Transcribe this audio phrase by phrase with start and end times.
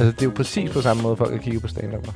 [0.00, 2.12] Altså, det er jo præcis på samme måde, folk har kigget på stand -up'er.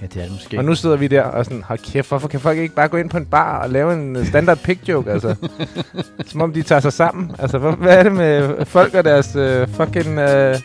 [0.00, 0.58] Ja, det er det måske.
[0.58, 2.96] Og nu sidder vi der og sådan, hold kæft, hvorfor kan folk ikke bare gå
[2.96, 5.34] ind på en bar og lave en øh, standard pick joke, altså?
[6.26, 7.36] Som om de tager sig sammen.
[7.38, 10.08] Altså, hvad, hvad er det med folk og deres uh, fucking...
[10.08, 10.60] Uh...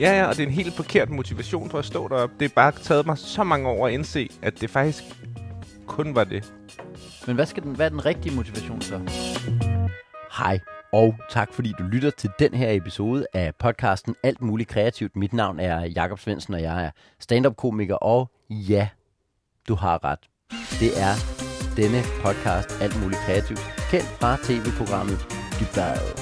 [0.00, 2.34] Ja, ja, og det er en helt forkert motivation for at stå deroppe.
[2.40, 5.04] Det er bare taget mig så mange år at indse, at det faktisk
[5.86, 6.52] kun var det.
[7.26, 9.00] Men hvad, skal den, hvad er den rigtige motivation så?
[10.38, 10.58] Hej,
[10.92, 15.16] og tak fordi du lytter til den her episode af podcasten Alt Muligt Kreativt.
[15.16, 18.88] Mit navn er Jakob Svendsen, og jeg er stand-up-komiker, og ja,
[19.68, 20.18] du har ret.
[20.80, 21.14] Det er
[21.76, 25.18] denne podcast Alt Muligt Kreativt, kendt fra tv-programmet
[25.60, 26.12] Dybdaget.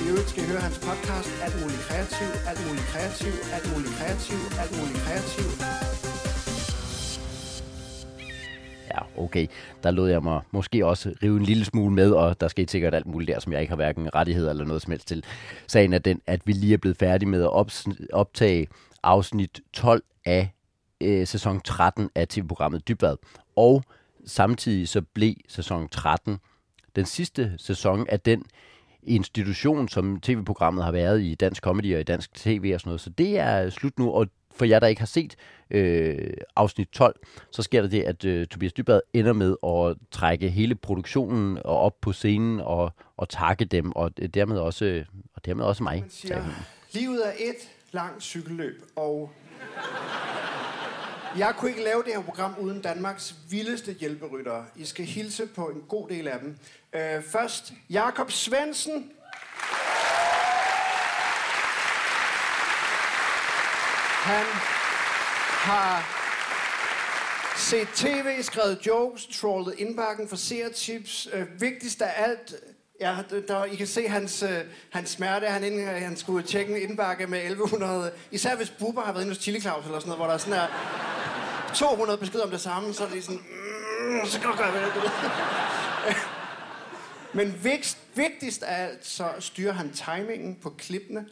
[0.00, 4.38] I øvrigt skal høre hans podcast, Alt muligt kreativ, alt muligt kreativ, alt muligt kreativ,
[4.62, 6.13] alt muligt kreativ.
[8.94, 9.46] Ja, okay.
[9.82, 12.94] Der lod jeg mig måske også rive en lille smule med, og der skete sikkert
[12.94, 15.24] alt muligt der, som jeg ikke har hverken rettigheder eller noget som helst til.
[15.66, 17.50] Sagen er den, at vi lige er blevet færdige med at
[18.12, 18.66] optage
[19.02, 20.54] afsnit 12 af
[21.00, 23.16] øh, sæson 13 af tv-programmet Dybvad.
[23.56, 23.82] Og
[24.26, 26.38] samtidig så blev sæson 13
[26.96, 28.42] den sidste sæson af den
[29.02, 33.00] institution, som tv-programmet har været i dansk comedy og i dansk tv og sådan noget.
[33.00, 35.36] Så det er slut nu, og for jer, der ikke har set
[35.74, 40.48] øh, afsnit 12, så sker der det, at øh, Tobias Dybvad ender med at trække
[40.48, 45.64] hele produktionen og op på scenen og, og takke dem, og dermed også, og dermed
[45.64, 46.00] også mig.
[46.00, 46.44] Man siger,
[46.92, 49.30] livet er et langt cykelløb, og
[51.38, 54.64] jeg kunne ikke lave det her program uden Danmarks vildeste hjælperyttere.
[54.76, 56.56] I skal hilse på en god del af dem.
[56.94, 59.10] Øh, først, Jakob Svendsen.
[64.24, 64.44] Han
[65.64, 66.04] har
[67.56, 71.28] set tv, skrevet jokes, trollet indbakken for seertips.
[71.32, 72.54] Øh, vigtigst af alt,
[73.00, 73.16] ja,
[73.48, 75.46] der, I kan se hans, øh, hans smerte.
[75.46, 78.12] Han, ind, øh, han skulle tjekke en indbakke med 1100.
[78.30, 80.38] Især hvis Bubber har været inde hos Chili Claus eller sådan noget, hvor der er
[80.38, 80.68] sådan her
[81.74, 84.82] 200 beskeder om det samme, så er det sådan, mm, så kan du gøre hvad
[85.02, 85.10] ved.
[87.34, 91.26] Men vigtigst, vigtigst af alt, så styrer han timingen på klippene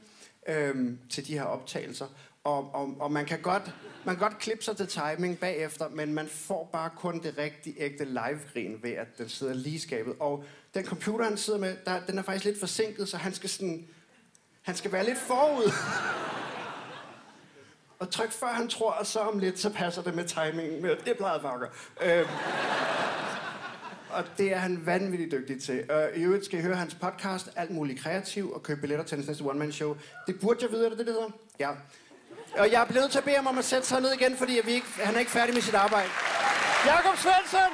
[0.49, 2.06] øhm, til de her optagelser.
[2.44, 6.14] Og, og, og man, kan godt, man kan godt klippe sig til timing bagefter, men
[6.14, 10.14] man får bare kun det rigtige ægte live-grin ved, at den sidder lige i skabet.
[10.20, 10.44] Og
[10.75, 13.86] den computer, han sidder med, der, den er faktisk lidt forsinket, så han skal, sådan,
[14.62, 15.72] han skal være lidt forud.
[17.98, 20.82] og tryk før han tror, og så om lidt, så passer det med timingen.
[20.82, 21.66] Med, det plejede Fakker.
[22.02, 22.28] Øhm,
[24.10, 25.78] og det er han vanvittigt dygtig til.
[25.91, 29.16] Øh, I øvrigt skal I høre hans podcast, Alt muligt kreativ, og købe billetter til
[29.16, 29.97] hans næste one-man-show.
[30.26, 31.31] Det burde jeg vide, er det det, det hedder?
[31.60, 31.70] Ja.
[32.58, 34.52] Og jeg er blevet til at bede ham om at sætte sig ned igen, fordi
[34.64, 36.08] vi ikke, han er ikke færdig med sit arbejde.
[36.86, 37.72] Jakob Svensson!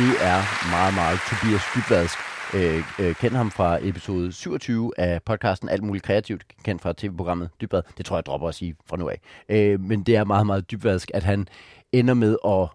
[0.00, 2.18] Det er meget, meget Tobias Dybvadsk.
[2.54, 7.50] Øh, øh, kend ham fra episode 27 af podcasten Alt Muligt Kreativt, kendt fra tv-programmet
[7.60, 7.82] Dybvad.
[7.98, 9.20] Det tror jeg, jeg dropper at sige fra nu af.
[9.48, 11.48] Øh, men det er meget, meget dybvadsk, at han
[11.92, 12.68] ender med at,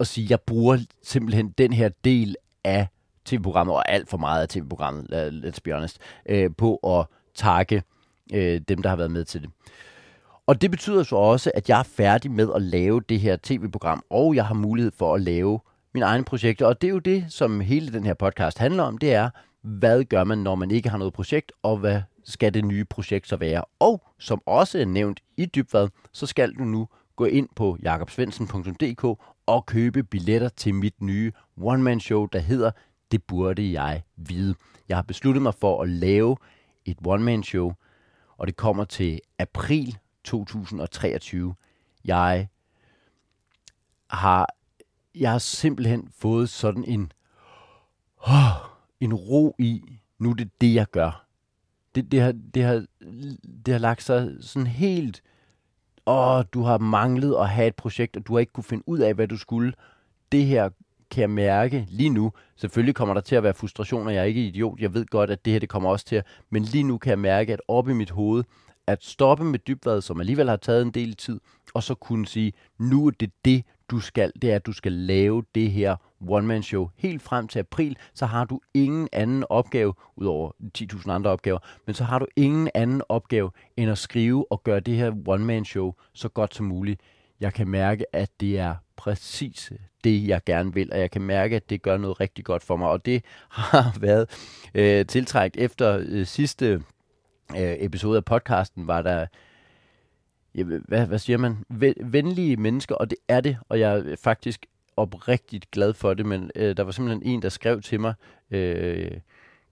[0.00, 2.86] at sige, jeg bruger simpelthen den her del af
[3.24, 5.06] tv-programmet, og alt for meget af tv-programmet,
[5.44, 5.98] let's be honest,
[6.28, 7.06] øh, på at
[7.36, 7.82] takke
[8.34, 9.50] øh, dem, der har været med til det.
[10.46, 14.02] Og det betyder så også, at jeg er færdig med at lave det her tv-program,
[14.10, 15.60] og jeg har mulighed for at lave
[15.94, 16.66] mine egne projekter.
[16.66, 19.30] Og det er jo det, som hele den her podcast handler om, det er,
[19.62, 23.28] hvad gør man, når man ikke har noget projekt, og hvad skal det nye projekt
[23.28, 23.64] så være?
[23.78, 29.04] Og som også er nævnt i Dybvad, så skal du nu gå ind på jakobsvensen.dk
[29.46, 31.32] og købe billetter til mit nye
[31.62, 32.70] one-man-show, der hedder
[33.10, 34.54] Det burde jeg vide.
[34.88, 36.36] Jeg har besluttet mig for at lave
[36.86, 37.72] et one-man-show,
[38.36, 41.54] og det kommer til april 2023.
[42.04, 42.48] Jeg
[44.10, 44.48] har,
[45.14, 47.12] jeg har simpelthen fået sådan en,
[48.18, 48.70] oh,
[49.00, 51.26] en ro i, nu er det det, jeg gør.
[51.94, 52.86] Det, det, har, det, har,
[53.66, 55.22] det har lagt sig sådan helt,
[56.06, 58.98] åh, du har manglet at have et projekt, og du har ikke kunne finde ud
[58.98, 59.72] af, hvad du skulle.
[60.32, 60.70] Det her
[61.10, 62.32] kan jeg mærke lige nu.
[62.56, 64.80] Selvfølgelig kommer der til at være frustrationer, jeg er ikke idiot.
[64.80, 66.26] Jeg ved godt, at det her det kommer også til at...
[66.50, 68.44] Men lige nu kan jeg mærke, at oppe i mit hoved,
[68.86, 71.40] at stoppe med dybvad, som alligevel har taget en del tid,
[71.74, 74.32] og så kunne sige, nu er det det, du skal.
[74.42, 75.96] Det er, at du skal lave det her
[76.28, 81.58] one-man-show helt frem til april, så har du ingen anden opgave, udover 10.000 andre opgaver,
[81.86, 85.94] men så har du ingen anden opgave, end at skrive og gøre det her one-man-show
[86.12, 87.00] så godt som muligt.
[87.40, 89.72] Jeg kan mærke, at det er præcis
[90.06, 92.76] det, jeg gerne vil, og jeg kan mærke, at det gør noget rigtig godt for
[92.76, 94.30] mig, og det har været
[94.74, 96.82] øh, tiltrækt efter øh, sidste
[97.56, 99.26] øh, episode af podcasten, var der
[100.54, 101.56] ja, hvad, hvad siger man?
[102.00, 104.66] Venlige mennesker, og det er det, og jeg er faktisk
[104.96, 108.14] oprigtigt glad for det, men øh, der var simpelthen en, der skrev til mig,
[108.50, 109.10] øh,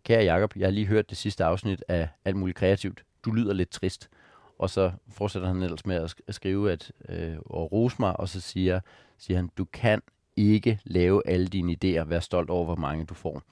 [0.05, 3.05] kære Jakob, jeg har lige hørt det sidste afsnit af Alt Muligt Kreativt.
[3.25, 4.11] Du lyder lidt trist.
[4.59, 8.29] Og så fortsætter han ellers med at at skrive at, øh, og rose mig, og
[8.29, 8.81] så siger,
[9.19, 10.03] siger han, du kan
[10.37, 13.43] ikke lave alle dine idéer, vær stolt over, hvor mange du får.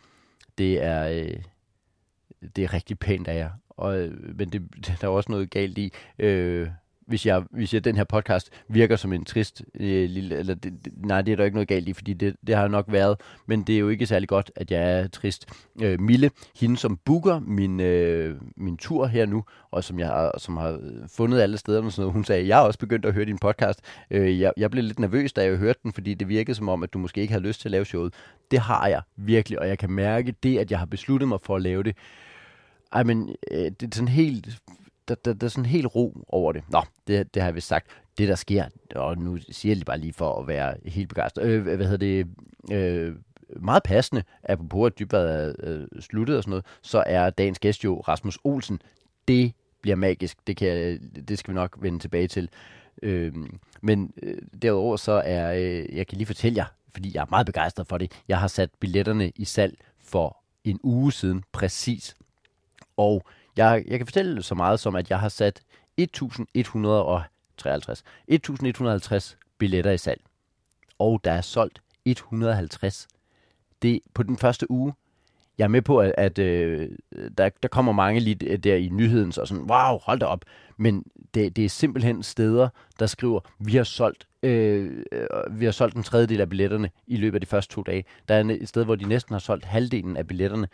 [0.59, 1.43] Det er, øh,
[2.57, 3.51] det er rigtig pænt af jer.
[3.69, 4.63] Og, øh, men det,
[5.01, 6.69] der er også noget galt i, øh,
[7.13, 10.73] hvis jeg, hvis jeg den her podcast virker som en trist øh, lille, eller det,
[10.85, 13.21] det, nej, det er der ikke noget galt i, fordi det, det har nok været,
[13.47, 15.47] men det er jo ikke særlig godt, at jeg er trist.
[15.83, 16.31] Øh, Mille,
[16.61, 20.81] hende som booker min, øh, min tur her nu, og som jeg har, som har
[21.09, 23.39] fundet alle steder og sådan noget, hun sagde, jeg har også begyndt at høre din
[23.39, 23.81] podcast.
[24.11, 26.83] Øh, jeg, jeg blev lidt nervøs, da jeg hørte den, fordi det virkede som om,
[26.83, 28.15] at du måske ikke havde lyst til at lave showet.
[28.51, 31.57] Det har jeg virkelig, og jeg kan mærke det, at jeg har besluttet mig for
[31.57, 31.97] at lave det.
[32.93, 34.63] Ej, men øh, det er sådan helt
[35.15, 36.63] der, der, der er sådan helt ro over det.
[36.69, 37.87] Nå, det, det har jeg vist sagt.
[38.19, 38.65] Det, der sker,
[38.95, 41.45] og nu siger jeg det bare lige for at være helt begejstret.
[41.45, 42.27] Øh, hvad hedder det?
[42.73, 43.15] Øh,
[43.61, 47.85] meget passende, apropos at dybvad er øh, sluttet og sådan noget, så er dagens gæst
[47.85, 48.83] jo Rasmus Olsen.
[49.29, 50.47] Det bliver magisk.
[50.47, 50.99] Det, kan
[51.29, 52.49] det skal vi nok vende tilbage til.
[53.03, 53.33] Øh,
[53.81, 57.47] men øh, derudover så er, øh, jeg kan lige fortælle jer, fordi jeg er meget
[57.47, 62.15] begejstret for det, jeg har sat billetterne i salg for en uge siden præcis.
[62.97, 63.23] Og
[63.57, 65.63] jeg, jeg kan fortælle så meget som, at jeg har sat
[65.97, 70.21] 1153, 1150 billetter i salg.
[70.99, 73.09] Og der er solgt 150.
[73.83, 74.93] Det på den første uge.
[75.59, 76.89] Jeg er med på, at, at øh,
[77.39, 80.45] der, der kommer mange lige der i nyheden, så sådan, wow, hold da op.
[80.77, 85.05] Men det, det er simpelthen steder, der skriver, vi har solgt øh,
[85.51, 88.05] vi har solgt en tredjedel af billetterne i løbet af de første to dage.
[88.29, 90.69] Der er et sted, hvor de næsten har solgt halvdelen af billetterne.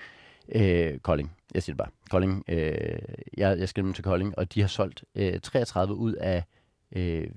[0.55, 1.33] Øh, Kolding.
[1.55, 1.91] Jeg siger det bare.
[2.11, 2.45] Kolding.
[2.49, 2.99] Øh,
[3.37, 6.45] jeg, jeg skal dem til Kolding, og de har solgt øh, 33 ud af
[6.93, 7.31] øh,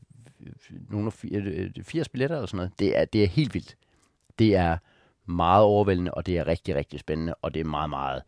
[0.90, 2.72] nogle af 80 øh, billetter eller sådan noget.
[2.80, 3.78] Det er, det er helt vildt.
[4.40, 4.78] Det er
[5.25, 8.24] meget overvældende, og det er rigtig, rigtig spændende, og det er meget, meget...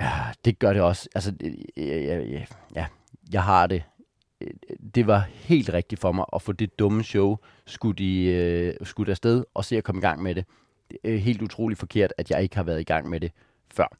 [0.00, 0.12] Ja,
[0.44, 1.08] det gør det også.
[1.14, 1.34] Altså,
[1.76, 2.44] ja, ja,
[2.74, 2.86] ja,
[3.32, 3.82] jeg har det.
[4.94, 9.08] Det var helt rigtigt for mig at få det dumme show skudt, i, øh, skudt
[9.08, 10.44] afsted, og se at komme i gang med det.
[11.04, 13.32] Er helt utroligt forkert, at jeg ikke har været i gang med det
[13.74, 13.96] før.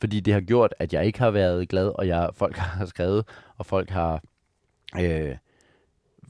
[0.00, 3.24] Fordi det har gjort, at jeg ikke har været glad, og jeg, folk har skrevet,
[3.58, 4.22] og folk har,
[5.00, 5.36] øh,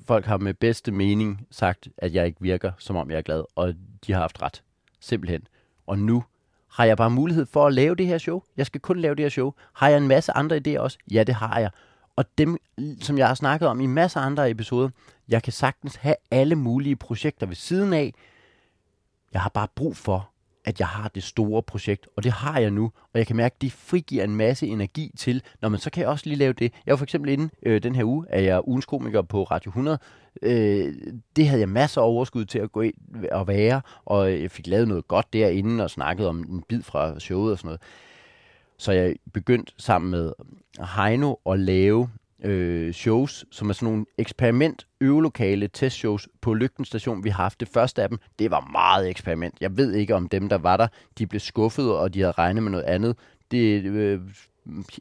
[0.07, 3.45] folk har med bedste mening sagt, at jeg ikke virker, som om jeg er glad,
[3.57, 3.75] og
[4.07, 4.63] de har haft ret.
[5.01, 5.47] Simpelthen.
[5.87, 6.25] Og nu
[6.71, 8.43] har jeg bare mulighed for at lave det her show.
[8.57, 9.53] Jeg skal kun lave det her show.
[9.73, 10.99] Har jeg en masse andre idéer også?
[11.11, 11.71] Ja, det har jeg.
[12.17, 12.59] Og dem,
[13.01, 14.89] som jeg har snakket om i masser af andre episoder,
[15.29, 18.15] jeg kan sagtens have alle mulige projekter ved siden af.
[19.33, 20.33] Jeg har bare brug for
[20.65, 23.55] at jeg har det store projekt, og det har jeg nu, og jeg kan mærke,
[23.55, 26.53] at det frigiver en masse energi til, når man så kan jeg også lige lave
[26.53, 26.73] det.
[26.87, 29.69] Jeg var for eksempel inde øh, den her uge, er jeg ugens komiker på Radio
[29.69, 29.99] 100.
[30.43, 30.95] Øh,
[31.37, 32.95] det havde jeg masser af overskud til at gå ind
[33.33, 37.21] og være, og jeg fik lavet noget godt derinde, og snakket om en bid fra
[37.21, 37.81] showet og sådan noget.
[38.79, 40.33] Så jeg begyndte sammen med
[40.97, 42.09] Heino at lave
[42.45, 47.25] øh, shows, som er sådan nogle eksperiment øvelokale testshows på Lygten Station.
[47.25, 48.19] Vi har haft det første af dem.
[48.39, 49.55] Det var meget eksperiment.
[49.61, 50.87] Jeg ved ikke, om dem, der var der,
[51.19, 53.17] de blev skuffet, og de havde regnet med noget andet.
[53.51, 54.21] Det, øh,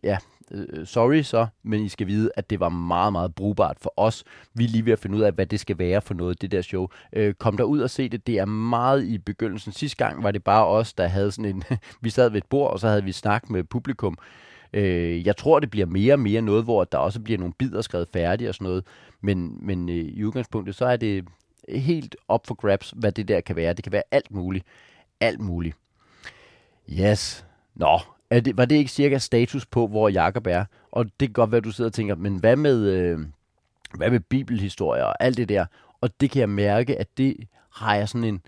[0.04, 0.18] ja,
[0.52, 4.24] øh, sorry så, men I skal vide, at det var meget, meget brugbart for os.
[4.54, 6.52] Vi er lige ved at finde ud af, hvad det skal være for noget, det
[6.52, 6.88] der show.
[7.14, 8.28] Øh, kom der ud og se det.
[8.28, 9.72] Det er meget i begyndelsen.
[9.72, 11.64] Sidste gang var det bare os, der havde sådan en...
[12.02, 14.18] vi sad ved et bord, og så havde vi snak med publikum.
[14.74, 17.82] Øh, jeg tror, det bliver mere og mere noget, hvor der også bliver nogle bidder
[17.82, 18.84] skrevet færdige og sådan noget.
[19.22, 21.26] Men, men øh, i udgangspunktet, så er det
[21.70, 23.74] helt op for grabs, hvad det der kan være.
[23.74, 24.66] Det kan være alt muligt.
[25.20, 25.76] Alt muligt.
[26.90, 27.46] Yes.
[27.76, 28.00] Nå,
[28.30, 30.66] er det, var det ikke cirka status på, hvor Jakob er?
[30.92, 33.20] Og det kan godt være, at du sidder og tænker, men hvad med, øh,
[33.94, 35.66] hvad med bibelhistorier og alt det der?
[36.02, 38.42] Og det kan jeg mærke, at det har jeg sådan en...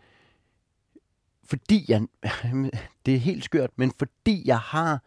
[1.43, 2.01] Fordi jeg...
[3.05, 5.01] Det er helt skørt, men fordi jeg har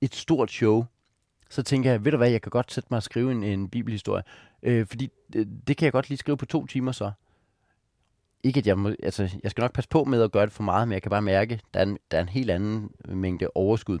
[0.00, 0.84] et stort show,
[1.50, 3.68] så tænker jeg, ved du hvad, jeg kan godt sætte mig og skrive en, en
[3.68, 4.22] bibelhistorie.
[4.62, 7.10] Øh, fordi det, det kan jeg godt lige skrive på to timer så.
[8.42, 10.62] Ikke at jeg må, altså, jeg skal nok passe på med at gøre det for
[10.62, 12.90] meget, men jeg kan bare mærke, at der er en, der er en helt anden
[13.04, 13.98] mængde overskud.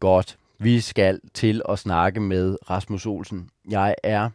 [0.00, 3.50] Godt, vi skal til at snakke med Rasmus Olsen.
[3.70, 4.30] Jeg er,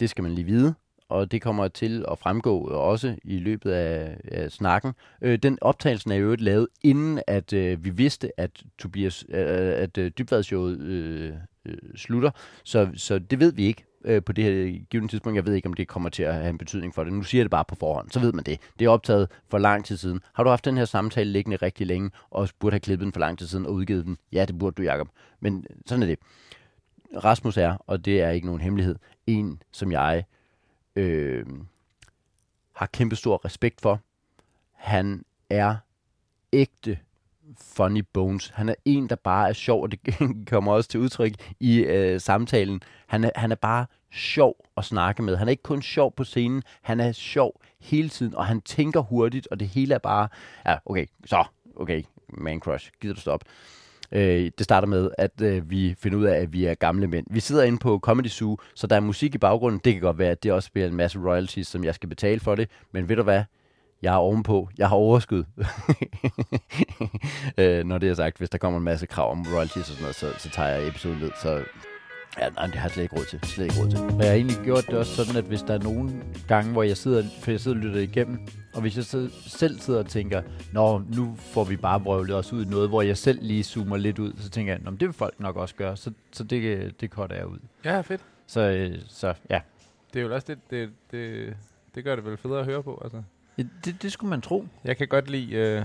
[0.00, 0.74] det skal man lige vide,
[1.08, 4.92] og det kommer til at fremgå også i løbet af, af snakken.
[5.22, 9.98] Øh, den optagelsen er jo lavet, inden at øh, vi vidste, at Tobias, øh, at
[9.98, 11.32] øh, Dybvadshowet øh,
[11.64, 12.30] øh, slutter.
[12.64, 15.36] Så, så det ved vi ikke øh, på det her givende tidspunkt.
[15.36, 17.12] Jeg ved ikke, om det kommer til at have en betydning for det.
[17.12, 18.60] Nu siger jeg det bare på forhånd, så ved man det.
[18.78, 20.20] Det er optaget for lang tid siden.
[20.32, 23.20] Har du haft den her samtale liggende rigtig længe, og burde have klippet den for
[23.20, 24.18] lang tid siden og udgivet den?
[24.32, 25.08] Ja, det burde du, Jacob.
[25.40, 26.18] Men sådan er det.
[27.24, 28.96] Rasmus er, og det er ikke nogen hemmelighed,
[29.26, 30.24] en, som jeg
[30.98, 31.46] øh,
[32.72, 34.00] har kæmpe stor respekt for.
[34.72, 35.76] Han er
[36.52, 36.98] ægte
[37.60, 38.48] funny bones.
[38.48, 40.00] Han er en, der bare er sjov, og det
[40.50, 42.80] kommer også til udtryk i øh, samtalen.
[43.06, 45.36] Han er, han er bare sjov at snakke med.
[45.36, 49.00] Han er ikke kun sjov på scenen, han er sjov hele tiden, og han tænker
[49.00, 50.28] hurtigt, og det hele er bare,
[50.66, 51.44] ja, okay, så,
[51.76, 53.46] okay, man crush, gider du stoppe.
[54.12, 57.26] Øh, det starter med, at øh, vi finder ud af, at vi er gamle mænd.
[57.30, 59.80] Vi sidder inde på Comedy Zoo, så der er musik i baggrunden.
[59.84, 62.40] Det kan godt være, at det også bliver en masse royalties, som jeg skal betale
[62.40, 62.68] for det.
[62.92, 63.42] Men ved du hvad?
[64.02, 64.68] Jeg er ovenpå.
[64.78, 65.44] Jeg har overskud.
[67.58, 70.02] øh, når det er sagt, hvis der kommer en masse krav om royalties og sådan
[70.02, 71.30] noget, så, så tager jeg episoden ned.
[71.42, 71.62] Så
[72.40, 73.40] Ja, nej, det har jeg slet ikke råd til.
[73.42, 73.98] Slet ikke råd til.
[73.98, 76.10] Og jeg har egentlig gjort det også sådan, at hvis der er nogle
[76.48, 78.38] gange, hvor jeg sidder, for jeg sidder og lytter igennem,
[78.74, 80.42] og hvis jeg så selv sidder og tænker,
[80.72, 83.96] nå, nu får vi bare vrøvlet os ud i noget, hvor jeg selv lige zoomer
[83.96, 87.00] lidt ud, så tænker jeg, nå, det vil folk nok også gøre, så, så det,
[87.00, 87.58] det korter jeg ud.
[87.84, 88.20] Ja, fedt.
[88.46, 89.60] Så, øh, så ja,
[90.14, 91.56] Det er jo også det, det, det,
[91.94, 93.00] det gør det vel federe at høre på.
[93.04, 93.22] Altså.
[93.84, 94.66] det, det skulle man tro.
[94.84, 95.84] Jeg kan godt lide, øh,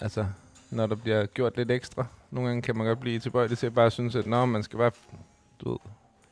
[0.00, 0.26] altså,
[0.70, 2.06] når der bliver gjort lidt ekstra.
[2.30, 4.76] Nogle gange kan man godt blive tilbøjelig til at bare synes, at nå, man skal
[4.78, 4.90] bare,
[5.60, 5.78] du ved,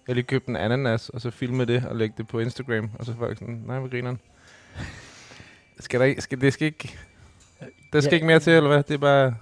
[0.08, 3.04] jeg lige købt en ananas, og så filme det og lægge det på Instagram, og
[3.06, 4.20] så er folk sådan, nej, hvor grineren.
[5.80, 6.98] Skal der ikke, skal, det skal ikke,
[7.92, 8.14] der skal Ja.
[8.14, 8.82] ikke mere til, eller hvad?
[8.82, 9.34] Det er bare,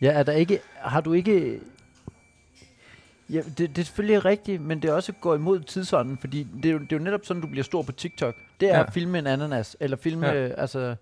[0.00, 1.60] Ja, er der ikke, har du ikke...
[3.30, 6.68] Ja, det, det er selvfølgelig rigtigt, men det er også går imod tidsånden, fordi det
[6.68, 8.34] er, jo, det er jo netop sådan, du bliver stor på TikTok.
[8.60, 8.86] Det er Ja.
[8.86, 10.32] at filme en ananas, eller filme, ja.
[10.48, 10.96] altså,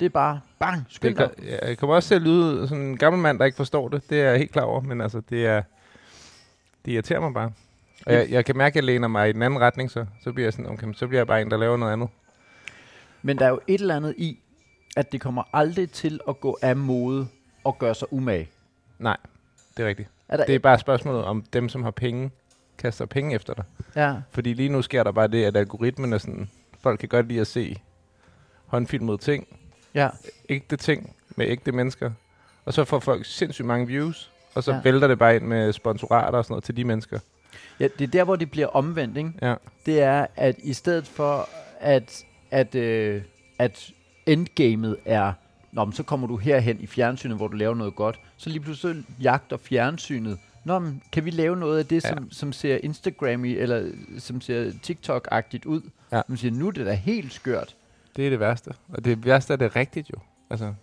[0.00, 1.44] det er bare, bang, det skyld kan, dig.
[1.44, 4.10] ja, jeg kommer også til at lyde som en gammel mand, der ikke forstår det.
[4.10, 5.62] Det er jeg helt klar over, men altså, det er,
[6.84, 7.52] det irriterer mig bare.
[8.06, 10.32] Og jeg, jeg kan mærke, at jeg læner mig i den anden retning, så, så
[10.32, 12.08] bliver jeg sådan, okay, så bliver jeg bare en, der laver noget andet.
[13.22, 14.38] Men der er jo et eller andet i,
[14.96, 17.28] at det kommer aldrig til at gå af mode
[17.64, 18.48] og gøre sig umage.
[18.98, 19.16] Nej,
[19.76, 20.08] det er rigtigt.
[20.28, 22.30] Er Det er bare spørgsmålet om dem, som har penge,
[22.78, 23.64] kaster penge efter dig.
[23.96, 24.14] ja.
[24.30, 26.50] Fordi lige nu sker der bare det, at algoritmen er sådan,
[26.80, 27.82] folk kan godt lide at se
[28.66, 29.46] håndfilmede ting,
[29.96, 30.08] ja.
[30.48, 32.10] ægte ting med ægte mennesker.
[32.64, 34.80] Og så får folk sindssygt mange views, og så Ja.
[34.84, 37.18] vælter det bare ind med sponsorater og sådan noget til de mennesker.
[37.80, 39.32] Ja, det er der, hvor det bliver omvendt, ikke?
[39.42, 39.54] Ja.
[39.86, 41.48] Det er, at i stedet for,
[41.80, 43.22] at, at, øh,
[43.58, 43.90] at
[44.26, 45.32] endgamet er,
[45.72, 48.60] Nå, men så kommer du herhen i fjernsynet, hvor du laver noget godt, så lige
[48.60, 50.38] pludselig jagter fjernsynet.
[50.64, 52.08] Nå, men kan vi lave noget af det, Ja.
[52.08, 55.80] som, som ser Instagram eller som ser TikTok-agtigt ud?
[56.12, 56.22] Ja.
[56.28, 57.74] Man siger, nu er det da helt skørt.
[58.16, 58.74] Det er det værste.
[58.88, 60.18] Og det værste er det rigtigt jo.
[60.50, 60.74] Altså,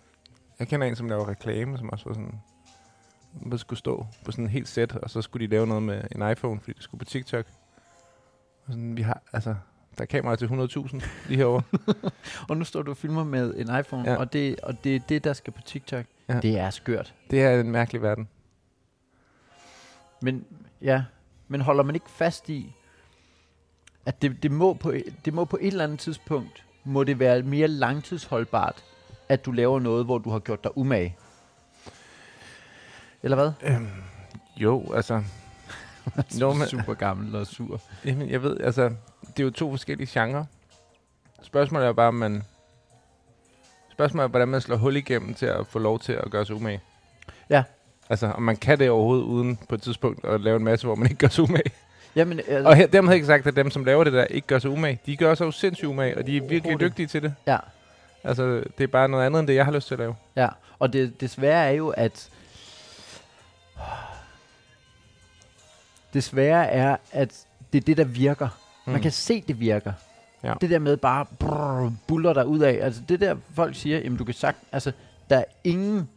[0.58, 2.40] jeg kender en, som laver reklame, som også var sådan,
[3.42, 6.02] man skulle stå på sådan en helt sæt, og så skulle de lave noget med
[6.12, 7.46] en iPhone, fordi det skulle på TikTok.
[8.66, 9.54] Og sådan, vi har, altså,
[9.98, 11.62] der er kamera til 100.000 lige herovre.
[12.48, 14.16] Og nu står du og filmer med en iPhone, Ja.
[14.16, 16.04] og, det, og det er det, der skal på TikTok.
[16.28, 16.40] Ja.
[16.40, 17.14] Det er skørt.
[17.30, 18.28] det er en mærkelig verden.
[20.22, 20.44] Men
[20.82, 21.04] ja,
[21.48, 22.74] men holder man ikke fast i,
[24.06, 24.92] at det, det, må på,
[25.24, 28.84] det må på et eller andet tidspunkt, må det være mere langtidsholdbart,
[29.28, 31.16] at du laver noget, hvor du har gjort dig umage?
[33.22, 33.52] Eller hvad?
[33.62, 33.88] Øhm,
[34.56, 35.22] jo, altså,
[36.40, 37.80] Nå, men- Super gammel og sur.
[38.04, 38.82] jamen, jeg ved, altså,
[39.26, 40.44] det er jo to forskellige genrer.
[41.42, 42.42] Spørgsmålet er bare, om man...
[43.92, 46.56] Spørgsmålet er, hvordan man slår hul igennem til at få lov til at gøre sig
[46.56, 46.80] umage.
[47.50, 47.62] Ja.
[48.10, 50.94] Altså, om man kan det overhovedet uden på et tidspunkt at lave en masse, hvor
[50.94, 51.70] man ikke gør sig umage.
[52.16, 54.58] Jamen, altså, Og her, dermed ikke sagt, at dem, som laver det der, ikke gør
[54.58, 55.00] sig umage.
[55.06, 57.34] De gør sig jo sindssygt umage, og de er virkelig dygtige til det.
[57.46, 57.58] ja,
[58.24, 60.14] Altså, det er bare noget andet, end det, jeg har lyst til at lave.
[60.36, 60.48] ja.
[60.78, 62.30] Og det desværre er jo, at...
[66.14, 68.48] Desværre er, at det er det, der virker.
[68.86, 68.92] Mm.
[68.92, 69.92] Man kan se, det virker.
[70.42, 70.54] Ja.
[70.60, 72.78] Det der med bare brrr, buller der ud af.
[72.82, 74.92] Altså det der, folk siger, jamen du kan sagt, altså
[75.30, 76.08] der er ingen,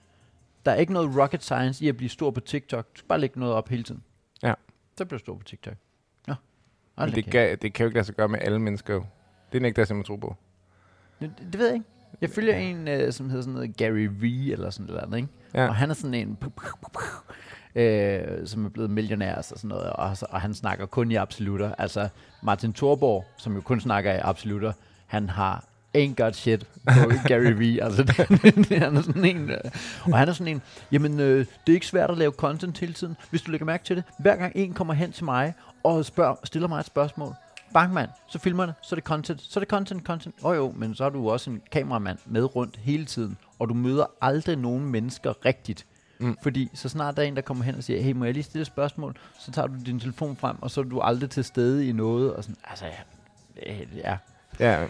[0.65, 2.85] der er ikke noget rocket science i at blive stor på TikTok.
[2.93, 4.03] Du skal bare lægge noget op hele tiden.
[4.43, 4.53] Ja.
[4.97, 5.73] Så bliver du stor på TikTok.
[6.97, 8.93] Hold det, kan, det kan jo ikke lade sig gøre med alle mennesker.
[8.93, 9.05] jo.
[9.53, 10.35] Det er ikke det, jeg tro på.
[11.21, 11.85] det, det, ved jeg ikke.
[12.21, 15.27] Jeg følger en, øh, som hedder sådan noget Gary V eller sådan noget, ikke?
[15.53, 15.67] Ja.
[15.67, 16.37] Og han er sådan en,
[17.75, 21.75] øh, som er blevet millionær og sådan noget, og, og han snakker kun i absolutter.
[21.77, 22.09] Altså
[22.43, 24.73] Martin Thorborg, som jo kun snakker i absolutter,
[25.07, 25.63] han har
[25.97, 27.79] ain't got shit på Gary V.
[27.81, 28.13] Altså,
[28.85, 29.57] han er sådan en, øh,
[30.03, 30.61] og han er sådan en,
[30.91, 33.15] jamen, øh, det er ikke svært at lave content hele tiden.
[33.29, 35.53] Hvis du lægger mærke til det, hver gang en kommer hen til mig
[35.95, 37.33] og spørger, stiller mig et spørgsmål,
[37.73, 40.35] bang mand, så filmer det, så er det content, så er det content, content.
[40.43, 43.69] Åh oh, jo, men så er du også en kameramand med rundt hele tiden, og
[43.69, 45.85] du møder aldrig nogen mennesker rigtigt.
[46.19, 46.37] Mm.
[46.43, 48.43] Fordi så snart der er en, der kommer hen og siger, hey, må jeg lige
[48.43, 49.17] stille et spørgsmål?
[49.39, 52.33] Så tager du din telefon frem, og så er du aldrig til stede i noget.
[52.33, 52.85] Og sådan, altså,
[53.65, 54.17] ja, ja.
[54.59, 54.89] Ja, Det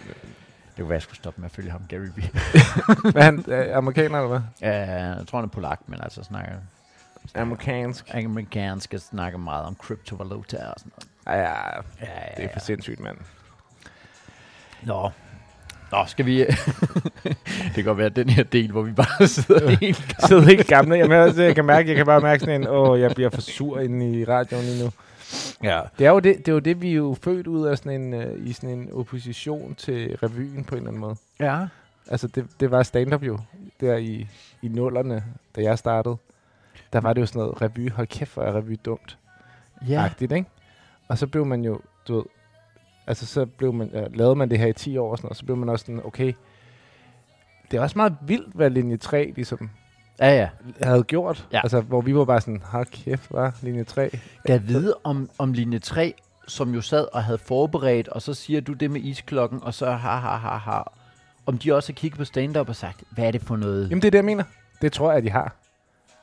[0.78, 2.30] kunne være, jeg skulle stoppe med at følge ham, Gary Vee.
[3.22, 4.42] er han er amerikaner, eller hvad?
[4.62, 6.52] Ja, jeg tror, han er polak, men altså snakker
[7.36, 8.14] Amerikansk.
[8.14, 11.40] amerikansk og snakker meget om kryptovaluta og sådan noget.
[11.40, 13.18] Ja, ja, Ja, ja, det er for sindssygt, mand.
[14.84, 15.12] Nå.
[15.92, 16.40] Nå, skal vi...
[17.66, 20.68] det kan godt være den her del, hvor vi bare sidder helt Jeg sidder helt
[20.68, 20.96] gamle.
[20.96, 23.42] Jamen, jeg, jeg kan mærke, jeg kan bare mærke sådan en, åh, jeg bliver for
[23.42, 24.92] sur inde i radioen lige nu.
[25.64, 25.82] Ja.
[26.00, 28.02] Det er jo det, det, er jo det vi er jo født ud af sådan
[28.02, 31.16] en, uh, i sådan en opposition til revyen på en eller anden måde.
[31.40, 31.66] Ja.
[32.08, 33.40] Altså, det, det var stand-up jo,
[33.82, 34.28] der i,
[34.62, 35.24] i nullerne,
[35.56, 36.18] da jeg startede.
[36.98, 39.18] Der var det jo sådan noget revy, hold kæft, hvor er revy dumt.
[39.88, 40.04] Ja.
[40.06, 40.50] agtigt, ikke?
[41.08, 42.24] Og så blev man jo, du ved,
[43.08, 45.38] altså så blev man, ja, lavede man det her i 10 år og sådan noget,
[45.38, 46.34] så blev man også sådan, okay,
[47.72, 49.70] det er også meget vildt, hvad linje 3 ligesom
[50.20, 50.50] Ja, ja.
[50.82, 51.48] havde gjort.
[51.54, 51.60] Ja.
[51.64, 54.10] Altså, hvor vi var bare sådan, hold kæft, var linje 3.
[54.10, 56.14] Kan jeg vide om, om linje 3,
[56.48, 59.92] som jo sad og havde forberedt, og så siger du det med isklokken, og så
[59.92, 60.82] ha, ha, ha, ha.
[61.46, 63.90] Om de også har kigget på stand-up og sagt, hvad er det for noget?
[63.90, 64.44] Jamen, det er det, jeg mener.
[64.82, 65.56] Det tror jeg, de har.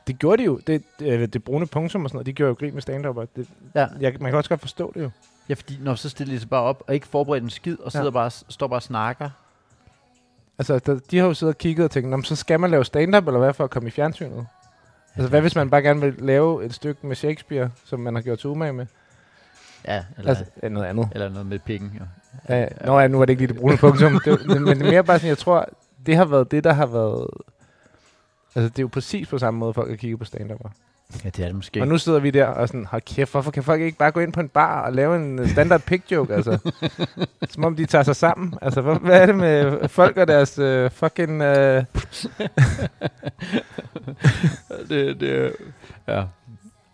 [0.06, 0.60] Det gjorde de jo.
[0.66, 3.16] Det, det, det brune punktum og sådan noget, de gjorde jo grin med stand-up.
[3.16, 3.86] og Det, Ja.
[4.00, 5.10] jeg, man kan også godt forstå det jo.
[5.48, 7.92] Ja, fordi når så stiller de sig bare op og ikke forberedt en skid, og
[7.92, 8.10] sidder Ja.
[8.10, 9.30] bare, står bare og snakker.
[10.58, 12.70] Altså, der, de har jo siddet og kigget og tænkt, "Nå, men så skal man
[12.70, 14.46] lave stand-up, eller hvad, for at komme i fjernsynet?
[15.14, 18.22] Altså, hvad hvis man bare gerne vil lave et stykke med Shakespeare, som man har
[18.22, 18.86] gjort umage med?
[19.88, 21.08] Ja, eller, Altså, ja, noget andet.
[21.12, 21.92] eller noget med pikken.
[22.00, 22.04] Jo.
[22.48, 22.68] Ja, ja.
[22.86, 24.20] Nå ja, nu var det ikke lige det brune punktum.
[24.24, 25.68] det, men det er mere bare sådan, jeg tror,
[26.06, 27.26] det har været det, der har været...
[28.54, 30.70] Altså, det er jo præcis på samme måde, folk har kigget på stand -up.
[31.24, 31.80] Ja, det er det måske.
[31.80, 34.20] Og nu sidder vi der og sådan, hold kæft, hvorfor kan folk ikke bare gå
[34.20, 36.70] ind på en bar og lave en øh, standard pick joke, altså?
[37.50, 38.54] Som om de tager sig sammen.
[38.62, 41.42] Altså, hvad, hvad er det med folk og deres øh, fucking...
[41.42, 41.84] Øh,
[44.88, 45.52] det, det,
[46.08, 46.24] ja.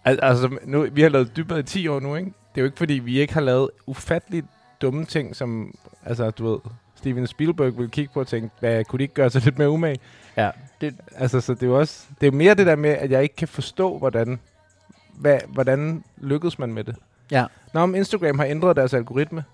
[0.05, 2.27] al- altså, nu, vi har lavet dybere i 10 år nu, ikke?
[2.27, 4.47] Det er jo ikke, fordi vi ikke har lavet ufatteligt
[4.83, 5.75] dumme ting, som,
[6.05, 6.59] altså, du ved,
[6.97, 9.71] Steven Spielberg ville kigge på og tænke, hvad, kunne de ikke gøre sig lidt mere
[9.71, 9.99] umage?
[10.37, 10.51] ja.
[10.81, 12.05] Det, Altså, så det er jo også...
[12.21, 14.41] Det er jo mere det der med, at jeg ikke kan forstå, hvordan...
[15.15, 16.97] Hvad, hvordan lykkedes man med det?
[17.31, 17.45] ja.
[17.75, 19.45] Nå, om Instagram har ændret deres algoritme.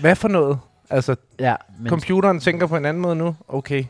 [0.00, 0.58] Hvad for noget?
[0.90, 3.36] Altså, Ja, men computeren tænker på en anden måde nu.
[3.48, 3.84] Okay,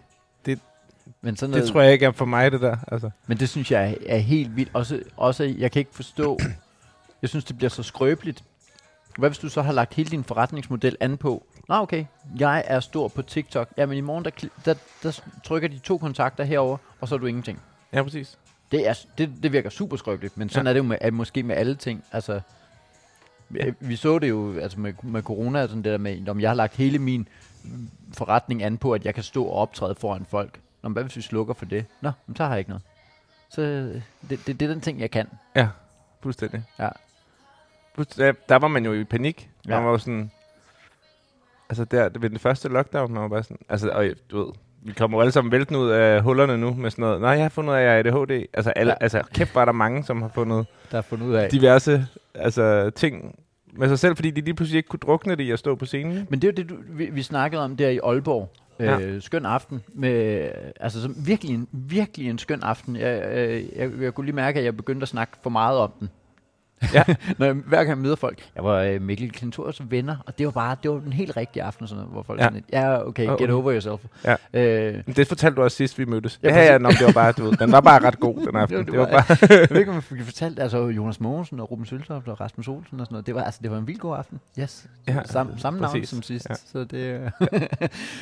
[1.23, 2.77] men, sådan det noget, tror jeg ikke er for mig, det der.
[2.93, 3.11] Altså.
[3.27, 4.71] men det synes jeg er, er helt vildt.
[4.75, 6.39] Også, også, jeg kan ikke forstå,
[7.23, 8.45] jeg synes, det bliver så skrøbeligt.
[9.21, 12.05] Hvad hvis du så har lagt hele din forretningsmodel an på, Nå okay,
[12.39, 13.69] jeg er stor på TikTok.
[13.77, 14.31] Jamen i morgen, der,
[14.65, 17.61] der, der trykker de to kontakter herover, og så er du ingenting.
[17.93, 18.39] Ja, præcis.
[18.73, 20.71] Det, er, det, det virker super skrøbeligt, men sådan Ja.
[20.71, 22.05] er det jo med, er måske med alle ting.
[22.13, 22.41] Altså,
[23.55, 23.67] Ja.
[23.67, 23.73] ja.
[23.81, 26.51] Vi så det jo altså med, med corona, og sådan det der med, om jeg
[26.51, 27.29] har lagt hele min
[28.15, 30.61] forretning an på, at jeg kan stå og optræde foran folk.
[30.83, 31.85] Nå, men hvad hvis vi slukker for det?
[32.01, 32.83] Nå, men så har jeg ikke noget.
[33.51, 33.95] Så øh,
[34.31, 35.27] det, det, det er den ting, jeg kan.
[35.57, 35.69] Ja,
[36.21, 36.63] fuldstændig.
[36.79, 36.89] Ja.
[38.05, 39.51] Der, der var man jo i panik.
[39.69, 39.75] Ja.
[39.75, 40.31] Man var jo sådan...
[41.69, 43.59] Altså, der, ved den første lockdown, man var bare sådan...
[43.69, 46.91] Altså, og, du ved, vi kommer jo alle sammen væltende ud af hullerne nu med
[46.91, 47.21] sådan noget.
[47.21, 48.47] Nej, jeg har fundet ud af, at jeg er ADHD.
[48.55, 48.97] Altså, alle, ja.
[49.01, 51.51] Altså kæft, var der mange, som har fundet Der er fundet ud af.
[51.51, 53.39] diverse altså, ting
[53.73, 55.85] med sig selv, fordi de lige pludselig ikke kunne drukne det i at stå på
[55.85, 56.27] scenen.
[56.31, 58.53] Men det er jo det, du, vi, vi snakkede om der i Aalborg.
[58.79, 59.01] Ja.
[59.01, 59.83] Øh, skøn aften.
[59.95, 60.49] Med,
[60.81, 62.97] altså som virkelig, en, virkelig en skøn aften.
[62.97, 65.93] Jeg, øh, jeg, jeg kunne lige mærke, at jeg begyndte at snakke for meget om
[66.01, 66.11] den.
[66.95, 67.05] Ja.
[67.39, 68.51] Når jeg, hver gang jeg møder folk.
[68.55, 71.63] Jeg var øh, Mikkel Klintors venner, og det var bare det var den helt rigtige
[71.63, 72.45] aften, sådan hvor folk Ja.
[72.45, 73.49] sådan ja, okay, get okay.
[73.51, 74.01] over yourself.
[74.25, 74.37] Ja.
[74.61, 76.41] Øh, Det fortalte du også sidst, vi mødtes.
[76.43, 78.57] Ja, Ja, ja, nå, det var bare, du ved, den var bare ret god den
[78.63, 78.79] aften.
[78.79, 81.71] Det, det var var- bare, jeg ved ikke, om jeg fortalt, altså Jonas Mogensen og
[81.71, 83.27] Ruben Søltoft og Rasmus Olsen og sådan noget.
[83.27, 84.41] Det var, altså, det var en vild god aften.
[84.61, 84.87] Yes.
[85.09, 86.09] Ja, Sam, samme navn præcis.
[86.09, 86.47] som sidst.
[86.51, 86.55] Ja.
[86.55, 87.33] Så det,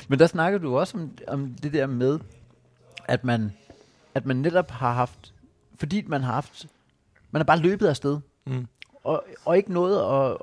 [0.08, 2.18] Men der snakker du også om, om det der med,
[3.08, 3.52] at man,
[4.14, 5.32] at man netop har haft,
[5.78, 6.66] fordi man har haft,
[7.30, 8.18] man har bare løbet afsted,
[8.48, 8.66] mm.
[9.04, 9.96] og, og ikke noget
[10.30, 10.36] at,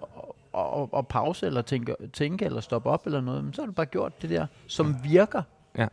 [0.57, 3.71] at, at, pause eller tænke, tænke eller stoppe op eller noget, men så har du
[3.71, 5.41] bare gjort det der, som virker.
[5.77, 5.87] Ja.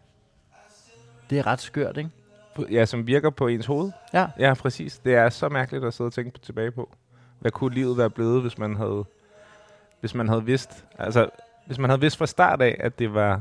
[1.30, 2.10] Det er ret skørt, ikke?
[2.70, 3.92] ja, som virker på ens hoved.
[4.14, 4.26] Ja.
[4.38, 4.98] Ja, præcis.
[4.98, 6.90] Det er så mærkeligt at sidde og tænke tilbage på.
[7.38, 9.04] Hvad kunne livet være blevet, hvis man havde,
[10.00, 11.30] hvis man havde vidst, altså,
[11.66, 13.40] hvis man havde vidst fra start af, at det var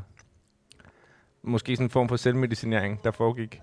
[1.44, 3.62] måske sådan en form for selvmedicinering, der foregik.